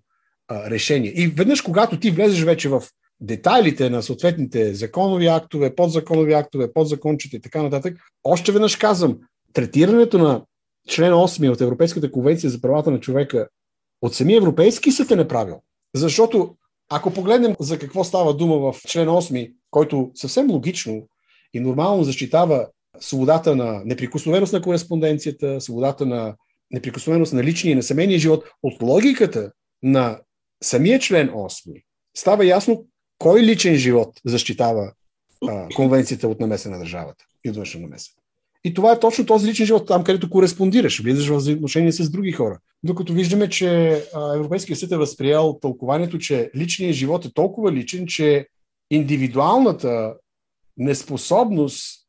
решение. 0.52 1.12
И 1.16 1.26
веднъж, 1.26 1.60
когато 1.60 2.00
ти 2.00 2.10
влезеш 2.10 2.42
вече 2.42 2.68
в 2.68 2.82
детайлите 3.20 3.90
на 3.90 4.02
съответните 4.02 4.74
законови 4.74 5.26
актове, 5.26 5.74
подзаконови 5.74 6.32
актове, 6.32 6.72
подзакончета 6.72 7.36
и 7.36 7.40
така 7.40 7.62
нататък, 7.62 7.96
още 8.24 8.52
веднъж 8.52 8.76
казвам, 8.76 9.18
третирането 9.52 10.18
на 10.18 10.44
член 10.88 11.12
8 11.12 11.52
от 11.52 11.60
Европейската 11.60 12.12
конвенция 12.12 12.50
за 12.50 12.60
правата 12.60 12.90
на 12.90 13.00
човека 13.00 13.48
от 14.02 14.14
самия 14.14 14.36
Европейски 14.36 14.90
съд 14.90 15.10
е 15.10 15.16
неправил. 15.16 15.62
Защото 15.94 16.56
ако 16.88 17.10
погледнем 17.10 17.56
за 17.60 17.78
какво 17.78 18.04
става 18.04 18.36
дума 18.36 18.72
в 18.72 18.80
член 18.88 19.08
8, 19.08 19.52
който 19.70 20.10
съвсем 20.14 20.50
логично 20.50 21.08
и 21.54 21.60
нормално 21.60 22.04
защитава 22.04 22.68
свободата 23.00 23.56
на 23.56 23.82
неприкосновеност 23.84 24.52
на 24.52 24.62
кореспонденцията, 24.62 25.60
свободата 25.60 26.06
на 26.06 26.36
неприкосновеност 26.70 27.32
на 27.32 27.44
личния 27.44 27.72
и 27.72 27.74
на 27.74 27.82
семейния 27.82 28.18
живот, 28.18 28.44
от 28.62 28.82
логиката 28.82 29.52
на 29.82 30.20
самия 30.62 30.98
член 30.98 31.28
8 31.28 31.82
става 32.16 32.46
ясно 32.46 32.86
кой 33.18 33.42
личен 33.42 33.74
живот 33.74 34.20
защитава 34.24 34.92
а, 35.48 35.68
конвенцията 35.68 36.28
от 36.28 36.40
намеса 36.40 36.70
на 36.70 36.78
държавата 36.78 37.24
и 37.44 37.50
от 37.50 37.56
външна 37.56 37.80
намеса. 37.80 38.10
И 38.64 38.74
това 38.74 38.92
е 38.92 39.00
точно 39.00 39.26
този 39.26 39.48
личен 39.48 39.66
живот, 39.66 39.86
там 39.86 40.04
където 40.04 40.30
кореспондираш, 40.30 41.02
влизаш 41.02 41.28
в 41.28 41.36
взаимоотношение 41.36 41.92
с 41.92 42.10
други 42.10 42.32
хора. 42.32 42.58
Докато 42.82 43.12
виждаме, 43.12 43.48
че 43.48 44.02
Европейския 44.34 44.76
съд 44.76 44.92
е 44.92 44.96
възприял 44.96 45.58
тълкованието, 45.62 46.18
че 46.18 46.50
личният 46.56 46.94
живот 46.94 47.24
е 47.24 47.32
толкова 47.32 47.72
личен, 47.72 48.06
че 48.06 48.46
индивидуалната 48.90 50.14
неспособност 50.76 52.00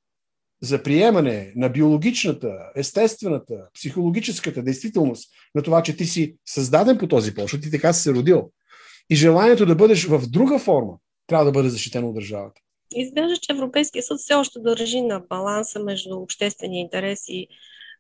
за 0.62 0.84
приемане 0.84 1.54
на 1.56 1.70
биологичната, 1.70 2.58
естествената, 2.76 3.54
психологическата 3.74 4.64
действителност 4.64 5.30
на 5.56 5.62
това, 5.62 5.84
че 5.84 5.98
ти 5.98 6.06
си 6.06 6.36
създаден 6.46 6.98
по 6.98 7.08
този 7.08 7.34
почва, 7.34 7.60
ти 7.60 7.72
така 7.72 7.94
си 7.94 8.02
се 8.02 8.14
родил. 8.14 8.52
И 9.10 9.16
желанието 9.16 9.66
да 9.66 9.76
бъдеш 9.76 10.06
в 10.06 10.22
друга 10.30 10.60
форма 10.60 10.94
трябва 11.28 11.46
да 11.46 11.52
бъде 11.52 11.70
защитено 11.70 12.08
от 12.08 12.16
държавата. 12.16 12.62
Изглежда, 12.96 13.38
че 13.38 13.52
Европейския 13.52 14.04
съд 14.04 14.20
все 14.20 14.34
още 14.34 14.60
държи 14.60 15.02
на 15.02 15.20
баланса 15.20 15.80
между 15.80 16.16
обществения 16.18 16.82
интерес 16.82 17.24
и 17.28 17.48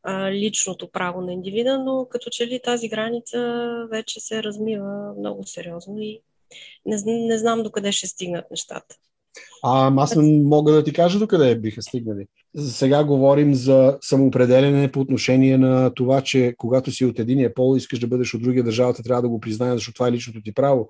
а, 0.03 0.31
личното 0.31 0.91
право 0.91 1.21
на 1.21 1.33
индивида, 1.33 1.79
но 1.79 2.07
като 2.09 2.29
че 2.29 2.47
ли 2.47 2.59
тази 2.63 2.89
граница 2.89 3.63
вече 3.91 4.19
се 4.19 4.43
размива 4.43 5.13
много 5.19 5.43
сериозно 5.45 5.99
и 5.99 6.21
не, 6.85 6.97
не 7.05 7.37
знам 7.37 7.63
докъде 7.63 7.91
ще 7.91 8.07
стигнат 8.07 8.51
нещата. 8.51 8.95
А, 9.63 9.93
аз 9.97 10.15
не 10.15 10.43
мога 10.43 10.71
да 10.71 10.83
ти 10.83 10.93
кажа 10.93 11.19
докъде 11.19 11.55
биха 11.55 11.81
стигнали. 11.81 12.25
Сега 12.57 13.03
говорим 13.03 13.53
за 13.55 13.97
самоопределене 14.01 14.91
по 14.91 14.99
отношение 14.99 15.57
на 15.57 15.93
това, 15.93 16.21
че 16.21 16.55
когато 16.57 16.91
си 16.91 17.05
от 17.05 17.19
единия 17.19 17.53
пол 17.53 17.77
искаш 17.77 17.99
да 17.99 18.07
бъдеш 18.07 18.33
от 18.33 18.41
другия, 18.41 18.63
държавата 18.63 19.03
трябва 19.03 19.21
да 19.21 19.29
го 19.29 19.39
признае, 19.39 19.73
защото 19.73 19.93
това 19.93 20.07
е 20.07 20.11
личното 20.11 20.41
ти 20.41 20.53
право. 20.53 20.89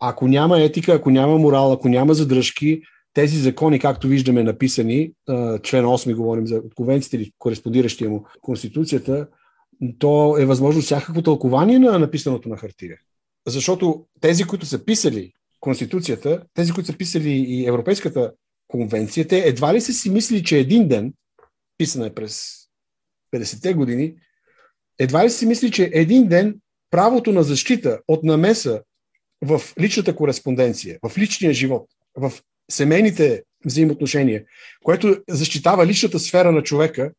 Ако 0.00 0.28
няма 0.28 0.60
етика, 0.60 0.92
ако 0.92 1.10
няма 1.10 1.38
морал, 1.38 1.72
ако 1.72 1.88
няма 1.88 2.14
задръжки, 2.14 2.82
тези 3.14 3.38
закони, 3.38 3.78
както 3.78 4.08
виждаме 4.08 4.42
написани, 4.42 5.12
член 5.62 5.84
8 5.84 6.14
говорим 6.14 6.46
за 6.46 6.62
конвенцията 6.74 7.16
или 7.16 7.32
кореспондиращия 7.38 8.10
му 8.10 8.26
Конституцията, 8.42 9.28
то 9.98 10.38
е 10.38 10.44
възможно 10.44 10.82
всякакво 10.82 11.22
тълкование 11.22 11.78
на 11.78 11.98
написаното 11.98 12.48
на 12.48 12.56
хартия. 12.56 12.98
Защото 13.46 14.06
тези, 14.20 14.44
които 14.44 14.66
са 14.66 14.84
писали 14.84 15.32
Конституцията, 15.60 16.42
тези, 16.54 16.72
които 16.72 16.86
са 16.86 16.96
писали 16.96 17.30
и 17.30 17.66
Европейската 17.66 18.32
конвенция, 18.68 19.28
те 19.28 19.38
едва 19.38 19.74
ли 19.74 19.80
са 19.80 19.92
си 19.92 20.10
мислили, 20.10 20.44
че 20.44 20.58
един 20.58 20.88
ден, 20.88 21.12
писана 21.78 22.06
е 22.06 22.14
през 22.14 22.62
50-те 23.34 23.74
години, 23.74 24.14
едва 24.98 25.24
ли 25.24 25.30
си 25.30 25.46
мисли, 25.46 25.70
че 25.70 25.90
един 25.92 26.28
ден 26.28 26.60
правото 26.90 27.32
на 27.32 27.42
защита 27.42 28.00
от 28.08 28.24
намеса 28.24 28.82
в 29.44 29.62
личната 29.80 30.16
кореспонденция, 30.16 30.98
в 31.02 31.18
личния 31.18 31.52
живот, 31.52 31.88
в 32.16 32.32
семейните 32.70 33.42
взаимоотношения, 33.64 34.42
което 34.84 35.16
защитава 35.28 35.86
личната 35.86 36.18
сфера 36.18 36.52
на 36.52 36.62
човека, 36.62 37.12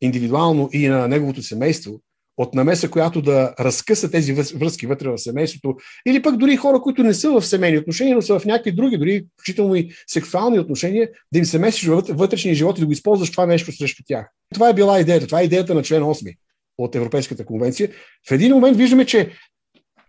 индивидуално 0.00 0.68
и 0.72 0.88
на 0.88 1.08
неговото 1.08 1.42
семейство, 1.42 2.00
от 2.36 2.54
намеса, 2.54 2.90
която 2.90 3.22
да 3.22 3.54
разкъса 3.60 4.10
тези 4.10 4.32
връзки 4.32 4.86
вътре 4.86 5.08
в 5.08 5.18
семейството, 5.18 5.76
или 6.06 6.22
пък 6.22 6.36
дори 6.36 6.56
хора, 6.56 6.80
които 6.80 7.02
не 7.02 7.14
са 7.14 7.30
в 7.30 7.46
семейни 7.46 7.78
отношения, 7.78 8.14
но 8.14 8.22
са 8.22 8.38
в 8.38 8.44
някакви 8.44 8.72
други, 8.72 8.98
дори 8.98 9.26
включително 9.32 9.74
и 9.74 9.90
сексуални 10.06 10.58
отношения, 10.58 11.10
да 11.32 11.38
им 11.38 11.44
се 11.44 11.58
месиш 11.58 11.84
вътрешния 12.08 12.54
живот 12.54 12.78
и 12.78 12.80
да 12.80 12.86
го 12.86 12.92
използваш 12.92 13.30
това 13.30 13.46
нещо 13.46 13.72
срещу 13.72 14.02
тях. 14.06 14.26
Това 14.54 14.68
е 14.68 14.74
била 14.74 15.00
идеята. 15.00 15.26
Това 15.26 15.40
е 15.40 15.44
идеята 15.44 15.74
на 15.74 15.82
член 15.82 16.02
8 16.02 16.36
от 16.78 16.94
Европейската 16.94 17.44
конвенция. 17.44 17.90
В 18.28 18.32
един 18.32 18.52
момент 18.52 18.76
виждаме, 18.76 19.06
че 19.06 19.30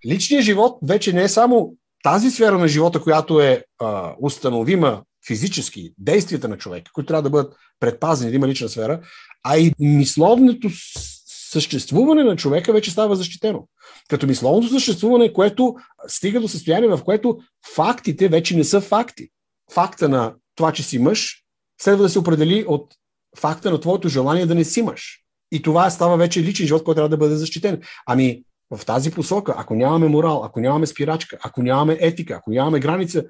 личният 0.07 0.45
живот 0.45 0.77
вече 0.83 1.13
не 1.13 1.23
е 1.23 1.29
само 1.29 1.75
тази 2.03 2.31
сфера 2.31 2.57
на 2.57 2.67
живота, 2.67 3.01
която 3.01 3.41
е 3.41 3.63
а, 3.79 4.15
установима 4.21 5.03
физически, 5.27 5.93
действията 5.97 6.47
на 6.47 6.57
човека, 6.57 6.91
които 6.93 7.07
трябва 7.07 7.21
да 7.21 7.29
бъдат 7.29 7.53
предпазени, 7.79 8.31
да 8.31 8.35
има 8.35 8.47
лична 8.47 8.69
сфера, 8.69 9.01
а 9.43 9.57
и 9.57 9.73
мисловното 9.79 10.69
съществуване 11.51 12.23
на 12.23 12.35
човека 12.35 12.73
вече 12.73 12.91
става 12.91 13.15
защитено. 13.15 13.67
Като 14.09 14.27
мисловното 14.27 14.69
съществуване, 14.69 15.33
което 15.33 15.75
стига 16.07 16.41
до 16.41 16.47
състояние, 16.47 16.89
в 16.89 17.03
което 17.03 17.37
фактите 17.75 18.27
вече 18.27 18.55
не 18.55 18.63
са 18.63 18.81
факти. 18.81 19.29
Факта 19.71 20.09
на 20.09 20.33
това, 20.55 20.71
че 20.71 20.83
си 20.83 20.99
мъж, 20.99 21.43
следва 21.81 22.03
да 22.03 22.09
се 22.09 22.19
определи 22.19 22.65
от 22.67 22.93
факта 23.37 23.71
на 23.71 23.79
твоето 23.79 24.09
желание 24.09 24.45
да 24.45 24.55
не 24.55 24.63
си 24.63 24.81
мъж. 24.81 25.19
И 25.51 25.61
това 25.61 25.89
става 25.89 26.17
вече 26.17 26.43
личен 26.43 26.67
живот, 26.67 26.83
който 26.83 26.95
трябва 26.95 27.09
да 27.09 27.17
бъде 27.17 27.35
защитен. 27.35 27.81
Ами, 28.05 28.43
в 28.77 28.85
тази 28.85 29.11
посока, 29.11 29.55
ако 29.57 29.75
нямаме 29.75 30.07
морал, 30.07 30.43
ако 30.45 30.59
нямаме 30.59 30.85
спирачка, 30.85 31.37
ако 31.43 31.63
нямаме 31.63 31.97
етика, 32.01 32.33
ако 32.33 32.51
нямаме 32.51 32.79
граница, 32.79 33.23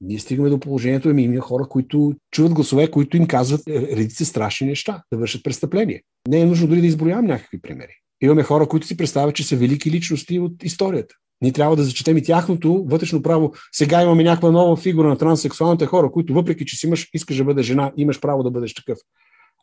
ние 0.00 0.18
стигаме 0.18 0.48
до 0.48 0.60
положението, 0.60 1.08
ами 1.08 1.22
има 1.22 1.40
хора, 1.40 1.64
които 1.68 2.14
чуват 2.30 2.54
гласове, 2.54 2.90
които 2.90 3.16
им 3.16 3.26
казват 3.26 3.60
е, 3.68 3.96
редици 3.96 4.24
страшни 4.24 4.66
неща, 4.66 5.02
да 5.12 5.18
вършат 5.18 5.44
престъпление. 5.44 6.02
Не 6.28 6.40
е 6.40 6.46
нужно 6.46 6.68
дори 6.68 6.80
да 6.80 6.86
изброявам 6.86 7.26
някакви 7.26 7.60
примери. 7.60 7.92
Имаме 8.20 8.42
хора, 8.42 8.68
които 8.68 8.86
си 8.86 8.96
представят, 8.96 9.34
че 9.34 9.44
са 9.44 9.56
велики 9.56 9.90
личности 9.90 10.38
от 10.38 10.62
историята. 10.62 11.14
Ние 11.40 11.52
трябва 11.52 11.76
да 11.76 11.84
зачетем 11.84 12.16
и 12.16 12.22
тяхното 12.22 12.84
вътрешно 12.88 13.22
право. 13.22 13.52
Сега 13.72 14.02
имаме 14.02 14.24
някаква 14.24 14.50
нова 14.50 14.76
фигура 14.76 15.08
на 15.08 15.18
транссексуалните 15.18 15.86
хора, 15.86 16.10
които 16.10 16.34
въпреки, 16.34 16.66
че 16.66 16.76
си 16.76 16.86
имаш, 16.86 17.08
искаш 17.14 17.36
да 17.36 17.44
бъдеш 17.44 17.66
жена, 17.66 17.92
имаш 17.96 18.20
право 18.20 18.42
да 18.42 18.50
бъдеш 18.50 18.74
такъв. 18.74 18.98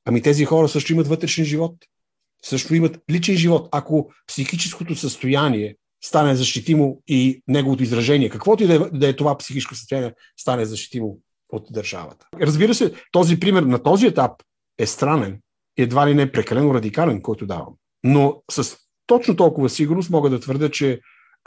Ами 0.06 0.22
тези 0.22 0.46
хора 0.46 0.68
също 0.68 0.94
имат 0.94 1.08
вътрешен 1.08 1.46
живот. 1.46 1.76
Също 2.46 2.76
имат 2.76 3.00
личен 3.12 3.36
живот. 3.36 3.70
Ако 3.72 4.12
психическото 4.28 4.96
състояние 4.96 5.76
стане 6.04 6.36
защитимо 6.36 7.02
и 7.08 7.42
неговото 7.48 7.84
изражение, 7.84 8.30
каквото 8.30 8.64
и 8.64 8.68
да 8.68 8.76
е, 8.76 8.80
да 8.80 9.08
е 9.08 9.16
това 9.16 9.38
психическо 9.38 9.76
състояние, 9.76 10.14
стане 10.38 10.66
защитимо 10.66 11.18
от 11.50 11.68
държавата. 11.72 12.28
Разбира 12.42 12.74
се, 12.74 12.94
този 13.12 13.40
пример 13.40 13.64
на 13.64 13.84
този 13.84 14.08
етап 14.08 14.32
е 14.78 14.86
странен, 14.86 15.40
едва 15.78 16.08
ли 16.08 16.14
не 16.14 16.32
прекалено 16.32 16.74
радикален, 16.74 17.22
който 17.22 17.46
давам. 17.46 17.74
Но 18.04 18.44
с 18.52 18.78
точно 19.08 19.36
толкова 19.36 19.70
сигурност 19.70 20.10
мога 20.10 20.30
да 20.30 20.40
твърдя, 20.40 20.70
че 20.70 21.00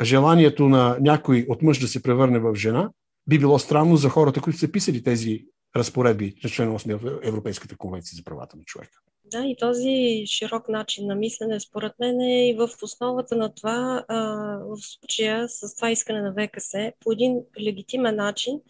желанието 0.03 0.69
на 0.69 0.97
някой 1.01 1.47
от 1.49 1.63
мъж 1.63 1.79
да 1.79 1.89
се 1.89 2.03
превърне 2.03 2.39
в 2.39 2.55
жена 2.55 2.91
би 3.29 3.39
било 3.39 3.59
странно 3.59 3.97
за 3.97 4.09
хората, 4.09 4.41
които 4.41 4.59
са 4.59 4.73
писали 4.73 5.03
тези 5.03 5.45
разпоредби 5.77 6.35
на 6.45 6.51
член 6.51 6.69
8 6.69 6.97
в 6.97 7.21
Европейската 7.23 7.77
конвенция 7.77 8.17
за 8.17 8.25
правата 8.25 8.57
на 8.57 8.65
човека. 8.65 8.99
Да, 9.31 9.47
и 9.47 9.57
този 9.57 10.25
широк 10.27 10.69
начин 10.69 11.07
на 11.07 11.15
мислене, 11.15 11.61
според 11.61 11.93
мен, 12.01 12.21
е 12.21 12.49
и 12.49 12.55
в 12.55 12.69
основата 12.83 13.37
на 13.37 13.55
това, 13.55 14.05
а, 14.09 14.19
в 14.59 14.77
случая 14.81 15.49
с 15.49 15.77
това 15.77 15.91
искане 15.91 16.21
на 16.21 16.33
ВКС, 16.33 16.73
по 17.01 17.13
един 17.13 17.41
легитимен 17.61 18.17
начин 18.17 18.61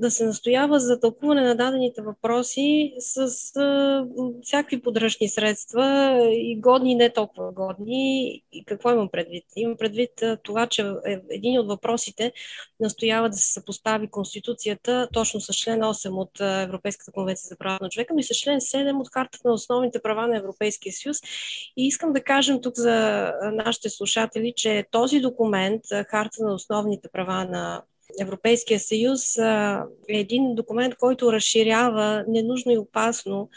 да 0.00 0.10
се 0.10 0.24
настоява 0.24 0.80
за 0.80 1.00
тълкуване 1.00 1.42
на 1.42 1.56
дадените 1.56 2.02
въпроси 2.02 2.94
с 2.98 3.18
а, 3.56 4.06
всякакви 4.42 4.82
подръчни 4.82 5.28
средства 5.28 6.16
и 6.32 6.60
годни 6.60 6.94
не 6.94 7.12
толкова 7.12 7.52
годни. 7.52 8.42
И 8.52 8.64
какво 8.64 8.90
имам 8.90 9.08
предвид? 9.08 9.44
Имам 9.56 9.76
предвид 9.76 10.22
а, 10.22 10.36
това, 10.42 10.66
че 10.66 10.82
е, 11.06 11.20
един 11.30 11.60
от 11.60 11.66
въпросите 11.66 12.32
настоява 12.80 13.30
да 13.30 13.36
се 13.36 13.52
съпостави 13.52 14.10
Конституцията 14.10 15.08
точно 15.12 15.40
с 15.40 15.52
член 15.54 15.80
8 15.80 16.10
от 16.10 16.40
Европейската 16.40 17.12
конвенция 17.12 17.48
за 17.48 17.56
права 17.56 17.78
на 17.82 17.88
човека, 17.88 18.14
но 18.14 18.20
и 18.20 18.24
с 18.24 18.34
член 18.34 18.60
7 18.60 19.00
от 19.00 19.08
Хартата 19.12 19.48
на 19.48 19.54
основните 19.54 20.02
права 20.02 20.26
на 20.26 20.36
Европейския 20.36 20.92
съюз. 20.92 21.16
И 21.76 21.86
искам 21.86 22.12
да 22.12 22.24
кажем 22.24 22.60
тук 22.62 22.74
за 22.76 23.30
нашите 23.52 23.90
слушатели, 23.90 24.52
че 24.56 24.84
този 24.90 25.20
документ, 25.20 25.82
Харта 26.06 26.44
на 26.44 26.54
основните 26.54 27.08
права 27.12 27.44
на 27.44 27.82
Европейския 28.20 28.80
съюз 28.80 29.38
е 29.38 29.78
един 30.08 30.54
документ, 30.54 30.94
който 30.96 31.32
разширява 31.32 32.24
ненужно 32.28 32.72
и 32.72 32.78
опасно 32.78 33.48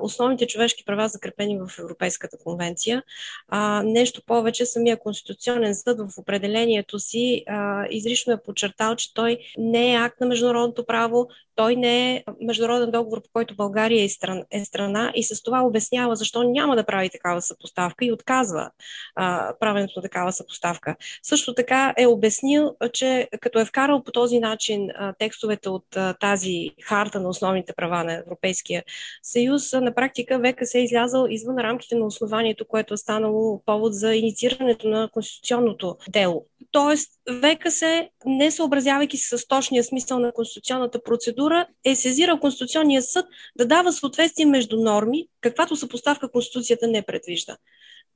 основните 0.00 0.46
човешки 0.46 0.84
права, 0.84 1.08
закрепени 1.08 1.58
в 1.58 1.78
Европейската 1.78 2.36
конвенция. 2.44 3.02
А, 3.48 3.82
нещо 3.82 4.22
повече, 4.26 4.66
самия 4.66 4.98
Конституционен 4.98 5.74
съд 5.74 5.98
в 5.98 6.18
определението 6.18 6.98
си 6.98 7.44
а, 7.46 7.86
изрично 7.90 8.32
е 8.32 8.42
подчертал, 8.42 8.96
че 8.96 9.14
той 9.14 9.38
не 9.58 9.92
е 9.92 9.96
акт 9.96 10.20
на 10.20 10.26
международното 10.26 10.86
право, 10.86 11.28
той 11.56 11.76
не 11.76 12.14
е 12.14 12.24
международен 12.40 12.90
договор, 12.90 13.22
по 13.22 13.28
който 13.32 13.56
България 13.56 14.04
е 14.04 14.08
страна, 14.08 14.44
е 14.50 14.64
страна 14.64 15.12
и 15.14 15.22
с 15.22 15.42
това 15.42 15.62
обяснява 15.62 16.16
защо 16.16 16.42
няма 16.42 16.76
да 16.76 16.86
прави 16.86 17.10
такава 17.10 17.42
съпоставка 17.42 18.04
и 18.04 18.12
отказва 18.12 18.70
а, 19.14 19.54
правенето 19.60 19.92
на 19.96 20.02
такава 20.02 20.32
съпоставка. 20.32 20.96
Също 21.22 21.54
така 21.54 21.94
е 21.98 22.06
обяснил, 22.06 22.76
че 22.92 23.28
като 23.40 23.58
е 23.58 23.64
вкарал 23.64 24.02
по 24.02 24.12
този 24.12 24.38
начин 24.38 24.90
а, 24.90 25.12
текстовете 25.12 25.68
от 25.68 25.96
а, 25.96 26.14
тази 26.14 26.70
харта 26.82 27.20
на 27.20 27.28
основните 27.28 27.72
права 27.76 28.04
на 28.04 28.14
Европейския 28.14 28.84
съюз, 29.22 29.53
съюз 29.58 29.72
на 29.82 29.94
практика 29.94 30.40
ВКС 30.44 30.74
е 30.74 30.78
излязъл 30.78 31.26
извън 31.30 31.58
рамките 31.58 31.94
на 31.94 32.06
основанието, 32.06 32.64
което 32.68 32.94
е 32.94 32.96
станало 32.96 33.62
повод 33.66 33.94
за 33.94 34.14
инициирането 34.14 34.88
на 34.88 35.08
конституционното 35.12 35.96
дело. 36.08 36.46
Тоест, 36.70 37.10
ВКС, 37.30 37.82
не 38.26 38.50
съобразявайки 38.50 39.16
се 39.16 39.38
с 39.38 39.48
точния 39.48 39.84
смисъл 39.84 40.18
на 40.18 40.32
конституционната 40.32 41.02
процедура, 41.02 41.66
е 41.84 41.94
сезирал 41.94 42.40
Конституционния 42.40 43.02
съд 43.02 43.26
да 43.56 43.66
дава 43.66 43.92
съответствие 43.92 44.46
между 44.46 44.76
норми, 44.76 45.26
каквато 45.40 45.76
съпоставка 45.76 46.30
Конституцията 46.30 46.88
не 46.88 47.02
предвижда. 47.02 47.56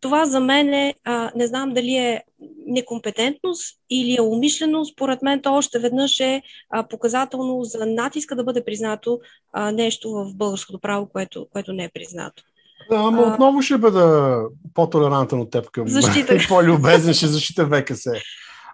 Това 0.00 0.26
за 0.26 0.40
мен 0.40 0.74
е, 0.74 0.94
а, 1.04 1.30
не 1.36 1.46
знам 1.46 1.74
дали 1.74 1.96
е 1.96 2.22
некомпетентност 2.66 3.78
или 3.90 4.16
е 4.16 4.22
умишлено, 4.22 4.84
според 4.84 5.22
мен 5.22 5.42
то 5.42 5.54
още 5.54 5.78
веднъж 5.78 6.20
е 6.20 6.42
а, 6.70 6.88
показателно 6.88 7.64
за 7.64 7.86
натиска 7.86 8.36
да 8.36 8.44
бъде 8.44 8.64
признато 8.64 9.20
а, 9.52 9.72
нещо 9.72 10.10
в 10.10 10.34
българското 10.34 10.78
право, 10.78 11.08
което, 11.12 11.46
което 11.52 11.72
не 11.72 11.84
е 11.84 11.90
признато. 11.94 12.42
Да, 12.90 12.96
ама 12.96 13.22
а, 13.22 13.32
отново 13.32 13.62
ще 13.62 13.78
бъда 13.78 14.42
по-толерантен 14.74 15.40
от 15.40 15.50
теб 15.50 15.70
към 15.70 15.88
защита. 15.88 16.36
по-любезен, 16.48 17.14
ще 17.14 17.26
защита 17.26 17.66
ВКС. 17.66 18.04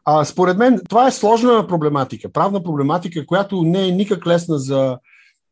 А, 0.05 0.25
според 0.25 0.57
мен 0.57 0.81
това 0.89 1.07
е 1.07 1.13
сложна 1.13 1.67
проблематика, 1.67 2.33
правна 2.33 2.63
проблематика, 2.63 3.27
която 3.27 3.63
не 3.63 3.89
е 3.89 3.93
никак 3.93 4.27
лесна 4.27 4.59
за, 4.59 4.99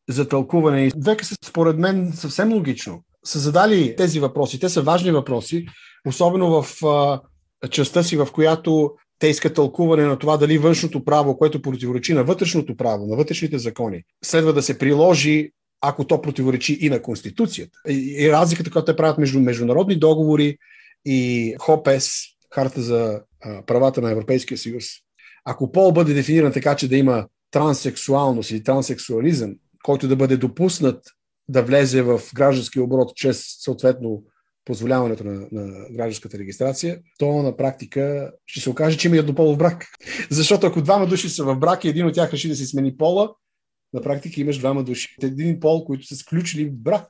за 0.09 0.29
тълкуване. 0.29 0.91
ВКС 1.07 1.35
според 1.45 1.79
мен 1.79 2.13
съвсем 2.15 2.53
логично 2.53 3.03
са 3.25 3.39
задали 3.39 3.97
тези 3.97 4.21
въпроси. 4.21 4.61
Те 4.61 4.69
са 4.69 4.83
важни 4.83 5.11
въпроси, 5.11 5.67
особено 6.07 6.63
в 6.63 6.87
а, 6.87 7.21
частта 7.69 8.03
си, 8.03 8.17
в 8.17 8.29
която 8.33 8.93
те 9.19 9.29
искат 9.29 9.55
тълкуване 9.55 10.05
на 10.05 10.19
това 10.19 10.37
дали 10.37 10.59
външното 10.59 11.05
право, 11.05 11.39
което 11.39 11.63
противоречи 11.63 12.15
на 12.15 12.25
вътрешното 12.25 12.77
право, 12.77 13.07
на 13.07 13.17
вътрешните 13.17 13.59
закони, 13.59 14.03
следва 14.25 14.53
да 14.53 14.63
се 14.63 14.79
приложи, 14.79 15.51
ако 15.81 16.05
то 16.05 16.23
противоречи 16.23 16.79
и 16.81 16.91
на 16.91 17.03
Конституцията. 17.03 17.79
И, 17.89 18.17
и 18.19 18.33
разликата, 18.33 18.71
която 18.71 18.93
те 18.93 18.97
правят 18.97 19.19
между 19.19 19.41
международни 19.41 19.99
договори 19.99 20.57
и 21.05 21.55
ХОПЕС, 21.59 22.23
Харта 22.55 22.83
за 22.83 23.21
а, 23.41 23.63
правата 23.63 24.01
на 24.01 24.11
Европейския 24.11 24.59
съюз. 24.59 24.85
Ако 25.45 25.73
пол 25.73 25.93
бъде 25.93 26.15
дефиниран 26.15 26.53
така, 26.53 26.77
че 26.77 26.89
да 26.89 26.97
има 26.97 27.27
транссексуалност 27.51 28.51
или 28.51 28.63
транссексуализъм, 28.63 29.55
който 29.83 30.09
да 30.09 30.17
бъде 30.17 30.37
допуснат 30.37 31.05
да 31.49 31.63
влезе 31.63 32.03
в 32.03 32.21
граждански 32.35 32.81
оборот 32.81 33.17
чрез 33.17 33.45
съответно 33.59 34.23
позволяването 34.65 35.25
на, 35.25 35.47
на 35.53 35.87
гражданската 35.91 36.39
регистрация, 36.39 37.01
то 37.19 37.43
на 37.43 37.57
практика 37.57 38.33
ще 38.47 38.61
се 38.61 38.71
окаже, 38.71 38.99
че 38.99 39.09
има 39.09 39.17
еднополов 39.17 39.59
брак. 39.59 39.87
Защото 40.31 40.67
ако 40.67 40.83
двама 40.83 41.07
души 41.07 41.29
са 41.29 41.45
в 41.45 41.57
брак 41.57 41.85
и 41.85 41.89
един 41.89 42.07
от 42.07 42.15
тях 42.15 42.33
реши 42.33 42.49
да 42.49 42.57
се 42.57 42.67
смени 42.67 42.97
пола, 42.97 43.31
на 43.93 44.03
практика 44.03 44.41
имаш 44.41 44.59
двама 44.59 44.85
души. 44.85 45.17
Един 45.23 45.61
пол, 45.61 45.85
които 45.85 46.07
са 46.07 46.17
сключили 46.17 46.71
брак. 46.71 47.07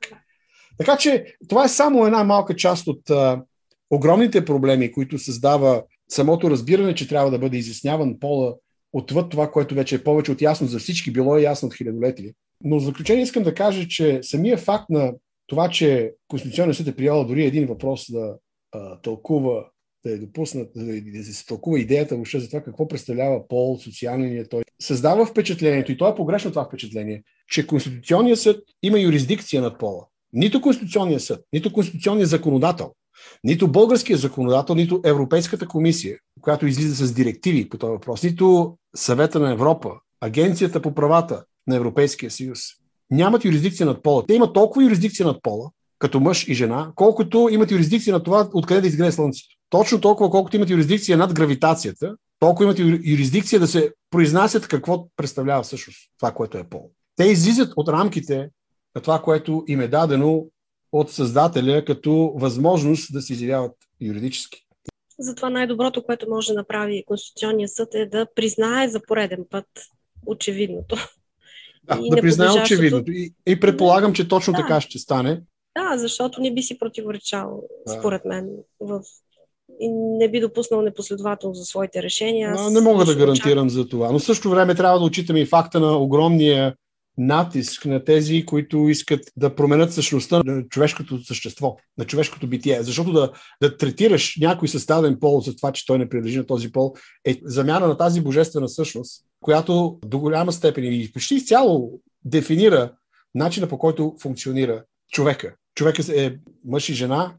Така 0.77 0.97
че 0.97 1.35
това 1.49 1.65
е 1.65 1.69
само 1.69 2.05
една 2.05 2.23
малка 2.23 2.55
част 2.55 2.87
от 2.87 3.09
а, 3.09 3.43
огромните 3.93 4.45
проблеми, 4.45 4.91
които 4.91 5.19
създава 5.19 5.83
самото 6.09 6.49
разбиране, 6.49 6.95
че 6.95 7.07
трябва 7.07 7.31
да 7.31 7.39
бъде 7.39 7.57
изясняван 7.57 8.19
пола 8.19 8.55
отвъд 8.93 9.29
това, 9.29 9.51
което 9.51 9.75
вече 9.75 9.95
е 9.95 10.03
повече 10.03 10.31
от 10.31 10.41
ясно 10.41 10.67
за 10.67 10.79
всички, 10.79 11.13
било 11.13 11.37
е 11.37 11.41
ясно 11.41 11.67
от 11.67 11.75
хилядолетия. 11.75 12.33
Но 12.63 12.79
в 12.79 12.83
заключение 12.83 13.23
искам 13.23 13.43
да 13.43 13.53
кажа, 13.53 13.87
че 13.87 14.19
самия 14.23 14.57
факт 14.57 14.89
на 14.89 15.13
това, 15.47 15.69
че 15.69 16.13
Конституционният 16.27 16.77
съд 16.77 16.87
е 16.87 16.95
приел 16.95 17.25
дори 17.25 17.45
един 17.45 17.65
въпрос 17.65 18.11
да 18.11 18.35
а, 18.71 19.01
тълкува, 19.01 19.65
да 20.05 20.11
е 20.11 20.17
допуснат, 20.17 20.69
да, 20.75 21.01
да 21.01 21.23
се 21.23 21.45
тълкува 21.45 21.79
идеята 21.79 22.15
въобще 22.15 22.39
за 22.39 22.47
това 22.47 22.61
какво 22.61 22.87
представлява 22.87 23.47
пол, 23.47 23.79
социалния 23.79 24.41
е 24.41 24.45
той, 24.45 24.63
създава 24.81 25.25
впечатлението, 25.25 25.91
и 25.91 25.97
то 25.97 26.09
е 26.09 26.15
погрешно 26.15 26.51
това 26.51 26.65
впечатление, 26.65 27.23
че 27.47 27.67
Конституционният 27.67 28.39
съд 28.39 28.63
има 28.83 28.99
юрисдикция 28.99 29.61
над 29.61 29.79
пола. 29.79 30.07
Нито 30.33 30.61
Конституционният 30.61 31.21
съд, 31.21 31.45
нито 31.53 31.73
Конституционният 31.73 32.29
законодател, 32.29 32.91
нито 33.43 33.67
българският 33.67 34.21
законодател, 34.21 34.75
нито 34.75 35.01
Европейската 35.05 35.67
комисия, 35.67 36.17
която 36.41 36.67
излиза 36.67 37.07
с 37.07 37.13
директиви 37.13 37.69
по 37.69 37.77
този 37.77 37.91
въпрос, 37.91 38.23
нито 38.23 38.77
Съвета 38.95 39.39
на 39.39 39.51
Европа, 39.51 39.91
Агенцията 40.21 40.81
по 40.81 40.93
правата, 40.93 41.43
на 41.67 41.75
Европейския 41.75 42.31
съюз 42.31 42.59
нямат 43.11 43.45
юрисдикция 43.45 43.85
над 43.85 44.03
пола. 44.03 44.23
Те 44.27 44.33
имат 44.33 44.53
толкова 44.53 44.83
юрисдикция 44.83 45.25
над 45.25 45.39
пола, 45.43 45.69
като 45.99 46.19
мъж 46.19 46.47
и 46.47 46.53
жена, 46.53 46.91
колкото 46.95 47.49
имат 47.51 47.71
юрисдикция 47.71 48.13
на 48.13 48.23
това 48.23 48.49
откъде 48.53 48.81
да 48.81 48.87
изгрее 48.87 49.11
Слънцето. 49.11 49.55
Точно 49.69 50.01
толкова, 50.01 50.29
колкото 50.29 50.55
имат 50.55 50.69
юрисдикция 50.69 51.17
над 51.17 51.33
гравитацията, 51.33 52.15
толкова 52.39 52.65
имат 52.65 52.79
юрисдикция 53.05 53.59
да 53.59 53.67
се 53.67 53.91
произнасят 54.09 54.67
какво 54.67 55.07
представлява 55.15 55.63
всъщност 55.63 55.99
това, 56.19 56.31
което 56.31 56.57
е 56.57 56.63
пол. 56.63 56.89
Те 57.15 57.23
излизат 57.23 57.73
от 57.75 57.89
рамките 57.89 58.49
на 58.95 59.01
това, 59.01 59.21
което 59.21 59.63
им 59.67 59.81
е 59.81 59.87
дадено 59.87 60.45
от 60.93 61.11
Създателя 61.11 61.85
като 61.85 62.33
възможност 62.35 63.13
да 63.13 63.21
се 63.21 63.33
изявяват 63.33 63.71
юридически. 64.01 64.65
Затова 65.19 65.49
най-доброто, 65.49 66.03
което 66.03 66.29
може 66.29 66.47
да 66.47 66.59
направи 66.59 67.03
Конституционния 67.07 67.67
съд 67.67 67.95
е 67.95 68.05
да 68.05 68.27
признае 68.35 68.89
за 68.89 69.01
пореден 69.07 69.45
път 69.49 69.65
очевидното. 70.25 70.95
Да, 71.83 71.99
и 72.03 72.09
да 72.09 72.21
призная 72.21 72.63
очевидното. 72.63 73.11
И, 73.11 73.33
и 73.47 73.59
предполагам, 73.59 74.13
че 74.13 74.27
точно 74.27 74.53
да. 74.53 74.59
така 74.59 74.81
ще 74.81 74.99
стане. 74.99 75.41
Да, 75.77 75.97
защото 75.97 76.41
не 76.41 76.53
би 76.53 76.61
си 76.61 76.79
противоречал, 76.79 77.63
да. 77.87 77.93
според 77.93 78.25
мен, 78.25 78.49
в 78.79 79.01
и 79.79 79.89
не 79.89 80.31
би 80.31 80.39
допуснал 80.39 80.81
непоследователно 80.81 81.55
за 81.55 81.65
своите 81.65 82.03
решения. 82.03 82.51
Аз 82.51 82.71
не 82.71 82.81
мога 82.81 83.05
да 83.05 83.15
гарантирам 83.15 83.67
очаквам. 83.67 83.69
за 83.69 83.87
това. 83.87 84.11
Но 84.11 84.19
също 84.19 84.49
време 84.49 84.75
трябва 84.75 84.99
да 84.99 85.05
отчитаме 85.05 85.39
и 85.39 85.45
факта 85.45 85.79
на 85.79 85.97
огромния 85.97 86.75
натиск 87.17 87.85
на 87.85 88.03
тези, 88.03 88.45
които 88.45 88.89
искат 88.89 89.21
да 89.37 89.55
променят 89.55 89.93
същността 89.93 90.41
на 90.45 90.63
човешкото 90.63 91.23
същество, 91.23 91.77
на 91.97 92.05
човешкото 92.05 92.47
битие. 92.47 92.83
Защото 92.83 93.11
да, 93.11 93.31
да 93.61 93.77
третираш 93.77 94.37
някой 94.39 94.67
съставен 94.67 95.19
пол 95.19 95.41
за 95.41 95.55
това, 95.55 95.71
че 95.71 95.85
той 95.85 95.97
не 95.97 96.09
принадлежи 96.09 96.37
на 96.37 96.45
този 96.45 96.71
пол, 96.71 96.93
е 97.25 97.39
замяна 97.43 97.87
на 97.87 97.97
тази 97.97 98.21
божествена 98.21 98.69
същност, 98.69 99.25
която 99.41 99.99
до 100.05 100.19
голяма 100.19 100.51
степен 100.51 100.83
и 100.83 101.11
почти 101.13 101.35
изцяло 101.35 101.99
дефинира 102.25 102.91
начина 103.35 103.67
по 103.67 103.77
който 103.77 104.15
функционира 104.21 104.83
човека. 105.11 105.55
Човекът 105.75 106.09
е 106.09 106.39
мъж 106.65 106.89
и 106.89 106.93
жена, 106.93 107.35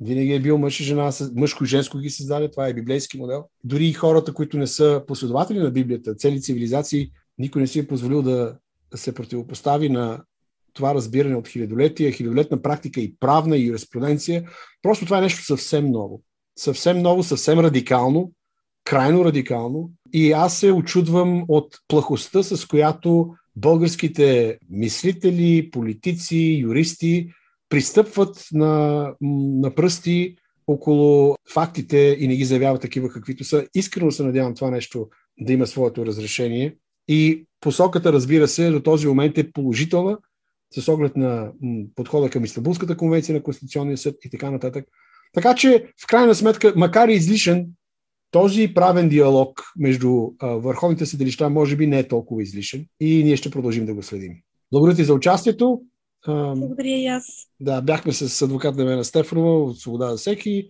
винаги 0.00 0.32
е 0.32 0.40
бил 0.40 0.58
мъж 0.58 0.80
и 0.80 0.84
жена, 0.84 1.12
мъжко 1.36 1.64
и 1.64 1.66
женско 1.66 1.98
ги 1.98 2.10
създаде, 2.10 2.50
това 2.50 2.68
е 2.68 2.74
библейски 2.74 3.18
модел. 3.18 3.44
Дори 3.64 3.86
и 3.86 3.92
хората, 3.92 4.34
които 4.34 4.58
не 4.58 4.66
са 4.66 5.02
последователи 5.06 5.58
на 5.58 5.70
Библията, 5.70 6.14
цели 6.14 6.42
цивилизации, 6.42 7.10
никой 7.38 7.62
не 7.62 7.66
си 7.66 7.78
е 7.78 7.86
позволил 7.86 8.22
да 8.22 8.56
се 8.94 9.14
противопостави 9.14 9.88
на 9.88 10.22
това 10.72 10.94
разбиране 10.94 11.36
от 11.36 11.48
хилядолетия, 11.48 12.12
хилядолетна 12.12 12.62
практика 12.62 13.00
и 13.00 13.14
правна 13.20 13.56
и 13.56 13.66
юриспруденция. 13.66 14.44
Просто 14.82 15.04
това 15.04 15.18
е 15.18 15.20
нещо 15.20 15.44
съвсем 15.44 15.90
ново. 15.90 16.22
Съвсем 16.58 16.98
ново, 16.98 17.22
съвсем 17.22 17.58
радикално, 17.58 18.32
крайно 18.84 19.24
радикално. 19.24 19.90
И 20.12 20.32
аз 20.32 20.58
се 20.58 20.72
очудвам 20.72 21.44
от 21.48 21.78
плахостта, 21.88 22.42
с 22.42 22.66
която 22.66 23.34
българските 23.56 24.58
мислители, 24.70 25.70
политици, 25.70 26.58
юристи 26.60 27.30
пристъпват 27.68 28.46
на, 28.52 29.08
на 29.60 29.74
пръсти 29.74 30.36
около 30.66 31.36
фактите 31.52 32.16
и 32.20 32.28
не 32.28 32.36
ги 32.36 32.44
заявяват 32.44 32.82
такива 32.82 33.08
каквито 33.08 33.44
са. 33.44 33.66
Искрено 33.74 34.10
се 34.10 34.22
надявам 34.22 34.54
това 34.54 34.70
нещо 34.70 35.08
да 35.40 35.52
има 35.52 35.66
своето 35.66 36.06
разрешение. 36.06 36.76
И 37.08 37.46
посоката, 37.64 38.12
разбира 38.12 38.48
се, 38.48 38.70
до 38.70 38.80
този 38.80 39.06
момент 39.06 39.38
е 39.38 39.52
положителна, 39.52 40.18
с 40.78 40.88
оглед 40.88 41.16
на 41.16 41.52
подхода 41.94 42.30
към 42.30 42.44
Истанбулската 42.44 42.96
конвенция 42.96 43.34
на 43.34 43.42
Конституционния 43.42 43.98
съд 43.98 44.16
и 44.24 44.30
така 44.30 44.50
нататък. 44.50 44.84
Така 45.32 45.54
че, 45.54 45.86
в 46.04 46.06
крайна 46.06 46.34
сметка, 46.34 46.72
макар 46.76 47.08
и 47.08 47.12
излишен, 47.12 47.66
този 48.30 48.74
правен 48.74 49.08
диалог 49.08 49.62
между 49.78 50.30
а, 50.38 50.46
върховните 50.46 51.06
съдилища 51.06 51.50
може 51.50 51.76
би 51.76 51.86
не 51.86 51.98
е 51.98 52.08
толкова 52.08 52.42
излишен 52.42 52.86
и 53.00 53.24
ние 53.24 53.36
ще 53.36 53.50
продължим 53.50 53.86
да 53.86 53.94
го 53.94 54.02
следим. 54.02 54.32
Благодаря 54.72 54.96
ти 54.96 55.04
за 55.04 55.14
участието. 55.14 55.80
Благодаря 56.26 56.88
и 56.88 57.06
аз. 57.06 57.24
Да, 57.60 57.82
бяхме 57.82 58.12
с 58.12 58.42
адвокат 58.42 58.76
Немена 58.76 59.04
Стефанова 59.04 59.62
от 59.62 59.80
Свобода 59.80 60.10
за 60.10 60.16
всеки. 60.16 60.68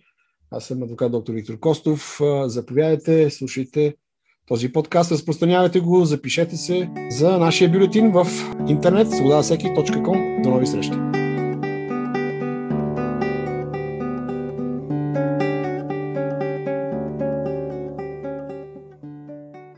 Аз 0.51 0.65
съм 0.65 0.83
адвокат 0.83 1.11
доктор 1.11 1.33
Виктор 1.33 1.59
Костов. 1.59 2.21
Заповядайте, 2.45 3.29
слушайте 3.29 3.95
този 4.47 4.71
подкаст, 4.71 5.11
разпространявайте 5.11 5.79
го, 5.79 6.05
запишете 6.05 6.57
се 6.57 6.89
за 7.09 7.37
нашия 7.37 7.71
бюлетин 7.71 8.11
в 8.11 8.27
интернет 8.69 9.11
свободавасеки.com. 9.11 10.43
До 10.43 10.49
нови 10.49 10.67
срещи! 10.67 11.24